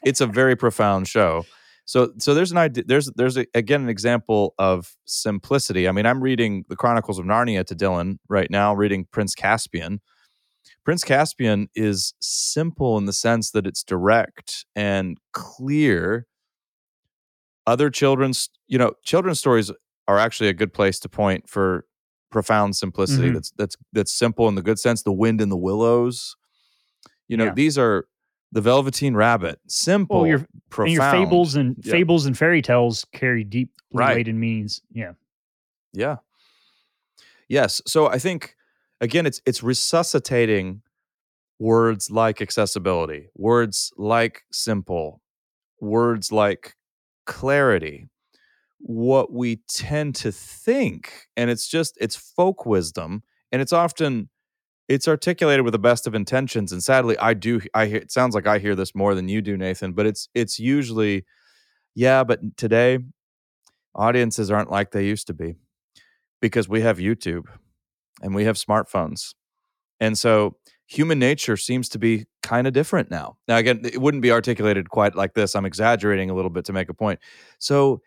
it's 0.05 0.21
a 0.21 0.27
very 0.27 0.57
profound 0.57 1.07
show. 1.07 1.47
So, 1.85 2.14
so 2.19 2.35
there's 2.35 2.51
an 2.51 2.59
idea. 2.59 2.83
There's 2.85 3.12
there's 3.14 3.37
a, 3.37 3.47
again 3.55 3.83
an 3.83 3.88
example 3.88 4.55
of 4.59 4.97
simplicity. 5.05 5.87
I 5.87 5.93
mean, 5.93 6.05
I'm 6.05 6.21
reading 6.21 6.64
the 6.69 6.75
Chronicles 6.75 7.17
of 7.17 7.27
Narnia 7.27 7.64
to 7.67 7.77
Dylan 7.77 8.19
right 8.29 8.51
now. 8.51 8.75
Reading 8.75 9.07
Prince 9.12 9.37
Caspian. 9.37 10.01
Prince 10.85 11.05
Caspian 11.05 11.69
is 11.77 12.12
simple 12.19 12.99
in 12.99 13.05
the 13.05 13.12
sense 13.12 13.53
that 13.53 13.69
it's 13.69 13.85
direct 13.85 14.67
and 14.75 15.17
clear. 15.33 16.27
Other 17.69 17.88
children's, 17.88 18.51
you 18.67 18.79
know, 18.79 18.95
children's 19.05 19.38
stories 19.38 19.71
are 20.09 20.18
actually 20.18 20.49
a 20.49 20.55
good 20.55 20.73
place 20.73 20.99
to 21.01 21.09
point 21.09 21.49
for 21.49 21.85
profound 22.31 22.75
simplicity 22.77 23.29
mm-hmm. 23.29 23.35
that's 23.35 23.53
that's 23.57 23.77
that's 23.92 24.12
simple 24.12 24.49
in 24.49 24.55
the 24.55 24.62
good 24.62 24.79
sense 24.79 25.03
the 25.03 25.12
wind 25.12 25.40
in 25.40 25.49
the 25.49 25.57
willows 25.57 26.37
you 27.29 27.37
know 27.37 27.47
yeah. 27.47 27.55
these 27.55 27.79
are 27.79 28.07
the 28.51 28.61
velveteen 28.61 29.14
rabbit 29.14 29.61
simple 29.68 30.21
well, 30.21 30.27
your, 30.27 30.47
profound. 30.71 30.88
And 30.88 30.94
your 30.94 31.11
fables 31.11 31.55
and 31.55 31.77
yeah. 31.83 31.92
fables 31.92 32.27
and 32.27 32.37
fairy 32.37 32.62
tales 32.62 33.07
carry 33.12 33.44
deep 33.44 33.71
right. 33.92 34.16
laden 34.16 34.40
meanings 34.40 34.81
yeah 34.92 35.12
yeah 35.92 36.16
yes 37.49 37.81
so 37.87 38.09
i 38.09 38.18
think 38.18 38.57
again 39.01 39.25
it's 39.25 39.40
it's 39.47 39.62
resuscitating 39.62 40.83
words 41.59 42.11
like 42.11 42.42
accessibility 42.42 43.29
words 43.37 43.92
like 43.97 44.42
simple 44.53 45.23
words 45.81 46.31
like 46.31 46.77
clarity 47.27 48.09
what 48.79 49.33
we 49.33 49.57
tend 49.69 50.14
to 50.14 50.31
think 50.31 51.27
and 51.37 51.51
it's 51.51 51.67
just 51.67 51.97
it's 52.01 52.17
folk 52.17 52.64
wisdom 52.64 53.23
and 53.51 53.61
it's 53.61 53.73
often 53.73 54.29
it's 54.88 55.09
articulated 55.09 55.64
with 55.64 55.73
the 55.73 55.79
best 55.79 56.07
of 56.07 56.14
intentions 56.14 56.71
and 56.71 56.83
sadly 56.83 57.19
i 57.19 57.35
do 57.35 57.61
i 57.75 57.87
hear 57.87 57.97
it 57.97 58.12
sounds 58.12 58.35
like 58.35 58.47
i 58.47 58.59
hear 58.59 58.77
this 58.77 58.95
more 58.95 59.14
than 59.14 59.29
you 59.29 59.43
do 59.43 59.57
nathan 59.57 59.93
but 59.93 60.07
it's 60.07 60.29
it's 60.35 60.61
usually 60.61 61.25
yeah 61.97 62.23
but 62.23 62.38
today 62.57 62.99
audiences 63.97 64.51
aren't 64.51 64.71
like 64.71 64.93
they 64.93 65.05
used 65.05 65.27
to 65.27 65.35
be 65.35 65.57
because 66.41 66.69
we 66.69 66.81
have 66.81 66.99
youtube 66.99 67.47
and 68.23 68.35
we 68.35 68.45
have 68.45 68.57
smartphones. 68.57 69.35
And 70.01 70.19
so 70.19 70.57
human 70.87 71.19
nature 71.19 71.57
seems 71.57 71.88
to 71.91 71.99
be 71.99 72.27
kind 72.43 72.67
of 72.67 72.73
different 72.73 73.11
now. 73.11 73.37
Now 73.47 73.57
again 73.57 73.81
it 73.85 74.01
wouldn't 74.01 74.23
be 74.23 74.33
articulated 74.33 74.91
quite 74.91 75.14
like 75.14 75.35
this 75.35 75.55
i'm 75.55 75.67
exaggerating 75.67 76.31
a 76.31 76.35
little 76.35 76.51
bit 76.51 76.64
to 76.67 76.73
make 76.73 76.88
a 76.88 76.95
point. 76.95 77.21
So 77.59 78.01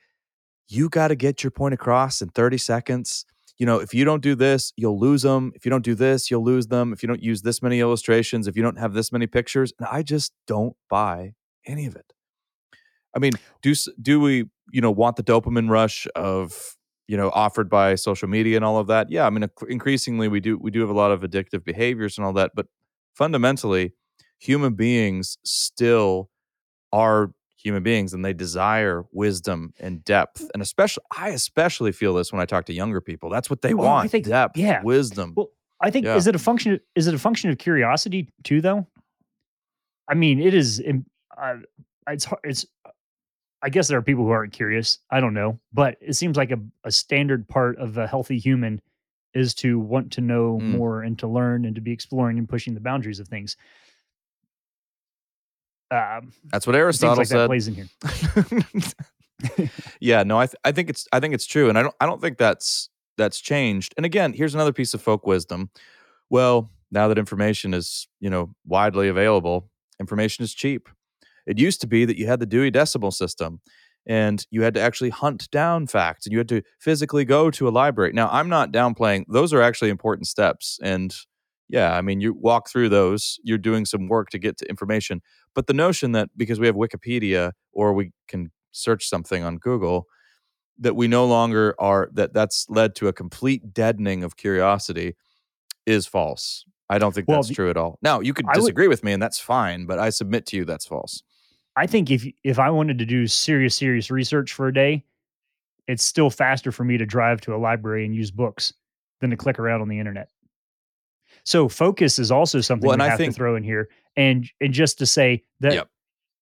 you 0.71 0.89
got 0.89 1.09
to 1.09 1.15
get 1.15 1.43
your 1.43 1.51
point 1.51 1.73
across 1.73 2.21
in 2.21 2.29
30 2.29 2.57
seconds. 2.57 3.25
You 3.57 3.65
know, 3.65 3.79
if 3.79 3.93
you 3.93 4.05
don't 4.05 4.23
do 4.23 4.35
this, 4.35 4.71
you'll 4.75 4.99
lose 4.99 5.21
them. 5.21 5.51
If 5.53 5.65
you 5.65 5.69
don't 5.69 5.83
do 5.83 5.93
this, 5.93 6.31
you'll 6.31 6.43
lose 6.43 6.67
them. 6.67 6.93
If 6.93 7.03
you 7.03 7.07
don't 7.07 7.21
use 7.21 7.41
this 7.41 7.61
many 7.61 7.79
illustrations, 7.79 8.47
if 8.47 8.55
you 8.55 8.63
don't 8.63 8.79
have 8.79 8.93
this 8.93 9.11
many 9.11 9.27
pictures, 9.27 9.73
and 9.77 9.87
I 9.91 10.01
just 10.01 10.33
don't 10.47 10.75
buy 10.89 11.33
any 11.65 11.85
of 11.85 11.95
it. 11.95 12.13
I 13.15 13.19
mean, 13.19 13.33
do 13.61 13.75
do 14.01 14.19
we, 14.19 14.45
you 14.71 14.81
know, 14.81 14.91
want 14.91 15.17
the 15.17 15.23
dopamine 15.23 15.69
rush 15.69 16.07
of, 16.15 16.75
you 17.07 17.17
know, 17.17 17.29
offered 17.35 17.69
by 17.69 17.95
social 17.95 18.29
media 18.29 18.55
and 18.55 18.63
all 18.63 18.77
of 18.77 18.87
that? 18.87 19.11
Yeah, 19.11 19.27
I 19.27 19.29
mean, 19.29 19.47
increasingly 19.67 20.29
we 20.29 20.39
do 20.39 20.57
we 20.57 20.71
do 20.71 20.79
have 20.79 20.89
a 20.89 20.93
lot 20.93 21.11
of 21.11 21.21
addictive 21.21 21.65
behaviors 21.65 22.17
and 22.17 22.25
all 22.25 22.33
that, 22.33 22.51
but 22.55 22.67
fundamentally, 23.13 23.93
human 24.39 24.73
beings 24.73 25.37
still 25.43 26.29
are 26.93 27.31
human 27.63 27.83
beings 27.83 28.13
and 28.13 28.23
they 28.25 28.33
desire 28.33 29.03
wisdom 29.11 29.73
and 29.79 30.03
depth. 30.03 30.49
And 30.53 30.61
especially, 30.61 31.03
I 31.17 31.29
especially 31.29 31.91
feel 31.91 32.13
this 32.13 32.31
when 32.33 32.41
I 32.41 32.45
talk 32.45 32.65
to 32.65 32.73
younger 32.73 33.01
people. 33.01 33.29
That's 33.29 33.49
what 33.49 33.61
they 33.61 33.73
Well, 33.73 33.87
I 33.87 33.91
want 33.91 34.11
think- 34.11 34.25
depth, 34.25 34.57
yeah. 34.57 34.81
wisdom. 34.83 35.33
Well, 35.35 35.49
I 35.79 35.89
think 35.89 36.05
Yeah. 36.05 36.15
is 36.15 36.27
it 36.27 36.35
a 36.35 36.39
function? 36.39 36.79
Is 36.95 37.07
it 37.07 37.13
a 37.13 37.19
function 37.19 37.49
of 37.49 37.57
curiosity 37.57 38.29
too? 38.43 38.61
Though, 38.61 38.87
I 40.07 40.13
mean, 40.13 40.39
it 40.39 40.53
is. 40.53 40.81
Uh, 41.37 41.55
it's 42.07 42.27
it's. 42.43 42.65
I 43.63 43.69
guess 43.69 43.87
there 43.87 43.97
are 43.97 44.01
people 44.01 44.23
who 44.25 44.31
aren't 44.31 44.53
curious. 44.53 44.97
I 45.11 45.19
don't 45.19 45.35
know, 45.35 45.59
but 45.71 45.97
it 46.01 46.13
seems 46.13 46.35
like 46.35 46.49
a, 46.51 46.59
a 46.83 46.91
standard 46.91 47.47
part 47.47 47.77
of 47.77 47.95
a 47.97 48.07
healthy 48.07 48.39
human 48.39 48.81
is 49.35 49.53
to 49.55 49.79
want 49.79 50.11
to 50.13 50.21
know 50.21 50.57
Mm. 50.59 50.77
more 50.77 51.03
and 51.03 51.17
to 51.19 51.27
learn 51.27 51.65
and 51.65 51.75
to 51.75 51.81
be 51.81 51.91
exploring 51.91 52.37
and 52.39 52.49
pushing 52.49 52.73
the 52.73 52.79
boundaries 52.79 53.19
of 53.19 53.27
things. 53.27 53.55
Um, 55.91 56.31
That's 56.51 56.65
what 56.65 56.75
Aristotle 56.75 57.17
like 57.17 57.27
said. 57.27 57.47
plays 57.47 57.67
in 57.67 57.75
here. 57.75 57.87
yeah, 59.99 60.23
no, 60.23 60.39
I 60.39 60.45
th- 60.47 60.55
I 60.63 60.71
think 60.71 60.89
it's 60.89 61.07
I 61.11 61.19
think 61.19 61.33
it's 61.33 61.45
true, 61.45 61.67
and 61.69 61.77
I 61.77 61.83
don't 61.83 61.95
I 61.99 62.05
don't 62.05 62.21
think 62.21 62.37
that's 62.37 62.89
that's 63.17 63.41
changed. 63.41 63.93
And 63.97 64.05
again, 64.05 64.33
here's 64.33 64.55
another 64.55 64.71
piece 64.71 64.93
of 64.93 65.01
folk 65.01 65.27
wisdom. 65.27 65.69
Well, 66.29 66.69
now 66.91 67.07
that 67.09 67.17
information 67.17 67.73
is 67.73 68.07
you 68.21 68.29
know 68.29 68.53
widely 68.65 69.09
available, 69.09 69.69
information 69.99 70.43
is 70.43 70.53
cheap. 70.53 70.87
It 71.45 71.59
used 71.59 71.81
to 71.81 71.87
be 71.87 72.05
that 72.05 72.17
you 72.17 72.25
had 72.27 72.39
the 72.39 72.45
Dewey 72.45 72.71
Decimal 72.71 73.11
System, 73.11 73.59
and 74.05 74.45
you 74.49 74.61
had 74.61 74.73
to 74.75 74.79
actually 74.79 75.09
hunt 75.09 75.51
down 75.51 75.87
facts, 75.87 76.25
and 76.25 76.31
you 76.31 76.37
had 76.37 76.49
to 76.49 76.61
physically 76.79 77.25
go 77.25 77.51
to 77.51 77.67
a 77.67 77.69
library. 77.71 78.13
Now, 78.13 78.29
I'm 78.31 78.47
not 78.47 78.71
downplaying; 78.71 79.25
those 79.27 79.51
are 79.51 79.61
actually 79.61 79.89
important 79.89 80.27
steps, 80.27 80.79
and 80.81 81.13
yeah, 81.71 81.95
I 81.97 82.01
mean, 82.01 82.21
you 82.21 82.33
walk 82.33 82.69
through 82.69 82.89
those, 82.89 83.39
you're 83.43 83.57
doing 83.57 83.85
some 83.85 84.07
work 84.07 84.29
to 84.31 84.37
get 84.39 84.57
to 84.57 84.65
information. 84.69 85.21
But 85.55 85.67
the 85.67 85.73
notion 85.73 86.11
that 86.11 86.29
because 86.35 86.59
we 86.59 86.67
have 86.67 86.75
Wikipedia 86.75 87.53
or 87.71 87.93
we 87.93 88.11
can 88.27 88.51
search 88.71 89.07
something 89.07 89.43
on 89.43 89.57
Google, 89.57 90.07
that 90.77 90.95
we 90.95 91.07
no 91.07 91.25
longer 91.25 91.75
are 91.79 92.09
that 92.13 92.33
that's 92.33 92.65
led 92.69 92.95
to 92.95 93.07
a 93.07 93.13
complete 93.13 93.73
deadening 93.73 94.23
of 94.23 94.35
curiosity 94.35 95.15
is 95.85 96.07
false. 96.07 96.65
I 96.89 96.97
don't 96.97 97.13
think 97.15 97.27
Well, 97.27 97.37
that's 97.37 97.47
the- 97.47 97.55
true 97.55 97.69
at 97.69 97.77
all. 97.77 97.97
Now, 98.01 98.19
you 98.19 98.33
could 98.33 98.45
I 98.45 98.49
would- 98.49 98.55
disagree 98.61 98.87
with 98.87 99.03
me, 99.03 99.13
and 99.13 99.21
that's 99.21 99.39
fine, 99.39 99.85
but 99.85 99.97
I 99.99 100.09
submit 100.09 100.45
to 100.47 100.57
you 100.57 100.65
that's 100.65 100.85
false. 100.85 101.23
I 101.77 101.87
think 101.87 102.11
if 102.11 102.25
if 102.43 102.59
I 102.59 102.69
wanted 102.69 102.97
to 102.99 103.05
do 103.05 103.27
serious 103.27 103.75
serious 103.75 104.11
research 104.11 104.51
for 104.53 104.67
a 104.67 104.73
day, 104.73 105.05
it's 105.87 106.03
still 106.03 106.29
faster 106.29 106.71
for 106.71 106.83
me 106.83 106.97
to 106.97 107.05
drive 107.05 107.39
to 107.41 107.55
a 107.55 107.57
library 107.57 108.05
and 108.05 108.13
use 108.13 108.29
books 108.31 108.73
than 109.21 109.29
to 109.29 109.37
click 109.37 109.57
around 109.59 109.81
on 109.81 109.87
the 109.87 109.99
internet. 109.99 110.29
So 111.43 111.67
focus 111.69 112.19
is 112.19 112.31
also 112.31 112.61
something 112.61 112.87
Well, 112.87 112.97
we 112.97 113.03
have 113.03 113.17
think- 113.17 113.33
to 113.33 113.35
throw 113.35 113.55
in 113.55 113.63
here, 113.63 113.89
and 114.15 114.49
and 114.59 114.73
just 114.73 114.97
to 114.99 115.05
say 115.05 115.43
that, 115.61 115.73
Yep. 115.73 115.87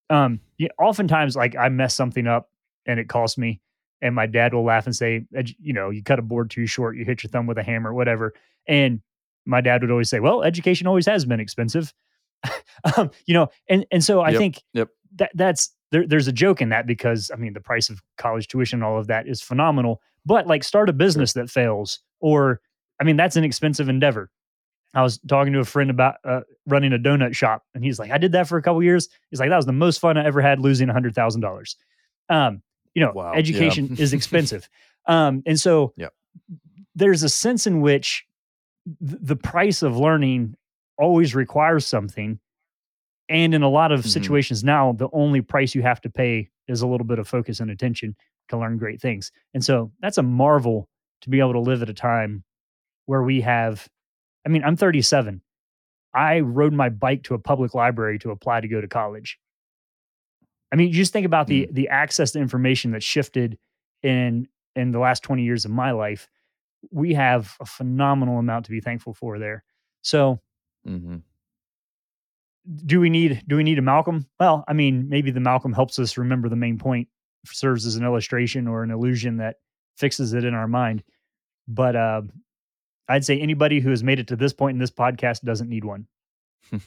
um, 0.09 0.39
yeah, 0.57 0.69
oftentimes 0.79 1.35
like 1.35 1.55
I 1.55 1.69
mess 1.69 1.95
something 1.95 2.27
up 2.27 2.49
and 2.85 2.99
it 2.99 3.07
costs 3.09 3.37
me, 3.37 3.61
and 4.01 4.13
my 4.15 4.25
dad 4.25 4.53
will 4.53 4.63
laugh 4.63 4.85
and 4.85 4.95
say, 4.95 5.25
you 5.59 5.73
know, 5.73 5.89
you 5.89 6.03
cut 6.03 6.19
a 6.19 6.21
board 6.23 6.49
too 6.49 6.65
short, 6.65 6.97
you 6.97 7.05
hit 7.05 7.23
your 7.23 7.29
thumb 7.29 7.47
with 7.47 7.57
a 7.57 7.63
hammer, 7.63 7.93
whatever, 7.93 8.33
and 8.67 9.01
my 9.45 9.61
dad 9.61 9.81
would 9.81 9.91
always 9.91 10.09
say, 10.09 10.19
"Well, 10.19 10.43
education 10.43 10.85
always 10.87 11.05
has 11.05 11.25
been 11.25 11.39
expensive," 11.39 11.93
um, 12.97 13.09
you 13.25 13.33
know, 13.33 13.47
and 13.69 13.85
and 13.91 14.03
so 14.03 14.21
I 14.21 14.29
Yep, 14.29 14.37
think 14.39 14.61
yep. 14.73 14.89
that 15.15 15.31
that's 15.33 15.73
there, 15.91 16.05
there's 16.05 16.27
a 16.27 16.31
joke 16.33 16.61
in 16.61 16.69
that 16.69 16.85
because 16.85 17.31
I 17.33 17.37
mean 17.37 17.53
the 17.53 17.61
price 17.61 17.89
of 17.89 18.01
college 18.17 18.47
tuition, 18.47 18.77
and 18.77 18.83
all 18.83 18.99
of 18.99 19.07
that 19.07 19.27
is 19.27 19.41
phenomenal. 19.41 20.01
But 20.25 20.45
like 20.47 20.63
start 20.63 20.89
a 20.89 20.93
business 20.93 21.33
that 21.33 21.49
fails, 21.49 21.99
or 22.19 22.61
I 22.99 23.03
mean 23.05 23.15
that's 23.17 23.35
an 23.37 23.43
expensive 23.43 23.89
endeavor. 23.89 24.29
I 24.93 25.03
was 25.03 25.19
talking 25.19 25.53
to 25.53 25.59
a 25.59 25.65
friend 25.65 25.89
about 25.89 26.15
uh, 26.23 26.41
running 26.65 26.93
a 26.93 26.97
donut 26.97 27.35
shop, 27.35 27.63
and 27.75 27.83
he's 27.83 27.99
like, 27.99 28.11
"I 28.11 28.17
did 28.17 28.31
that 28.31 28.47
for 28.47 28.57
a 28.57 28.61
couple 28.61 28.81
years." 28.81 29.07
He's 29.29 29.39
like, 29.39 29.49
"That 29.49 29.55
was 29.57 29.65
the 29.67 29.71
most 29.71 29.99
fun 29.99 30.17
I 30.17 30.25
ever 30.25 30.41
had, 30.41 30.59
losing 30.59 30.89
a 30.89 30.93
hundred 30.93 31.13
thousand 31.15 31.41
dollars." 31.41 31.75
Um, 32.29 32.61
you 32.95 33.03
know, 33.03 33.11
Wow, 33.13 33.33
yeah. 33.33 33.39
education 33.39 33.95
is 33.99 34.13
expensive, 34.13 34.67
um, 35.05 35.43
and 35.45 35.59
so 35.59 35.93
Yep. 35.97 36.13
there's 36.95 37.23
a 37.23 37.29
sense 37.29 37.67
in 37.67 37.81
which 37.81 38.25
th- 39.07 39.19
the 39.21 39.35
price 39.35 39.81
of 39.83 39.95
learning 39.97 40.55
always 40.97 41.35
requires 41.35 41.85
something. 41.85 42.39
And 43.29 43.53
in 43.53 43.61
a 43.61 43.69
lot 43.69 43.91
of 43.91 44.01
Mhm. 44.01 44.07
situations 44.09 44.63
now, 44.63 44.91
the 44.93 45.07
only 45.13 45.41
price 45.41 45.75
you 45.75 45.83
have 45.83 46.01
to 46.01 46.09
pay 46.09 46.49
is 46.67 46.81
a 46.81 46.87
little 46.87 47.05
bit 47.05 47.19
of 47.19 47.27
focus 47.27 47.59
and 47.59 47.69
attention 47.69 48.15
to 48.47 48.57
learn 48.57 48.77
great 48.79 48.99
things. 48.99 49.31
And 49.53 49.63
so 49.63 49.91
that's 50.01 50.17
a 50.17 50.23
marvel 50.23 50.89
to 51.21 51.29
be 51.29 51.39
able 51.39 51.53
to 51.53 51.59
live 51.59 51.83
at 51.83 51.89
a 51.89 51.93
time 51.93 52.43
where 53.05 53.21
we 53.21 53.41
have, 53.41 53.87
I 54.45 54.49
mean, 54.49 54.63
I'm 54.63 54.75
37. 54.75 55.41
I 56.13 56.39
rode 56.39 56.73
my 56.73 56.89
bike 56.89 57.23
to 57.23 57.33
a 57.33 57.39
public 57.39 57.73
library 57.73 58.19
to 58.19 58.31
apply 58.31 58.61
to 58.61 58.67
go 58.67 58.81
to 58.81 58.87
college. 58.87 59.39
I 60.71 60.75
mean, 60.75 60.87
you 60.87 60.93
just 60.93 61.13
think 61.13 61.25
about 61.25 61.47
the 61.47 61.67
the 61.71 61.89
access 61.89 62.31
to 62.31 62.39
information 62.39 62.91
that 62.91 63.03
shifted 63.03 63.57
in 64.03 64.47
in 64.75 64.91
the 64.91 64.99
last 64.99 65.23
20 65.23 65.43
years 65.43 65.65
of 65.65 65.71
my 65.71 65.91
life. 65.91 66.27
We 66.91 67.13
have 67.13 67.55
a 67.59 67.65
phenomenal 67.65 68.39
amount 68.39 68.65
to 68.65 68.71
be 68.71 68.79
thankful 68.79 69.13
for 69.13 69.39
there. 69.39 69.63
So 70.01 70.39
mm-hmm. 70.87 71.17
do 72.85 72.99
we 72.99 73.09
need 73.09 73.43
do 73.47 73.55
we 73.55 73.63
need 73.63 73.79
a 73.79 73.83
Malcolm? 73.83 74.27
Well, 74.39 74.63
I 74.67 74.73
mean, 74.73 75.09
maybe 75.09 75.31
the 75.31 75.39
Malcolm 75.39 75.73
helps 75.73 75.99
us 75.99 76.17
remember 76.17 76.49
the 76.49 76.55
main 76.55 76.77
point, 76.77 77.07
serves 77.45 77.85
as 77.85 77.95
an 77.95 78.05
illustration 78.05 78.67
or 78.67 78.83
an 78.83 78.91
illusion 78.91 79.37
that 79.37 79.57
fixes 79.97 80.33
it 80.33 80.45
in 80.45 80.53
our 80.53 80.67
mind. 80.67 81.03
But 81.67 81.95
uh, 81.95 82.21
I'd 83.09 83.25
say 83.25 83.39
anybody 83.39 83.79
who 83.79 83.89
has 83.89 84.03
made 84.03 84.19
it 84.19 84.27
to 84.27 84.35
this 84.35 84.53
point 84.53 84.75
in 84.75 84.79
this 84.79 84.91
podcast 84.91 85.41
doesn't 85.41 85.67
need 85.67 85.83
one. 85.83 86.07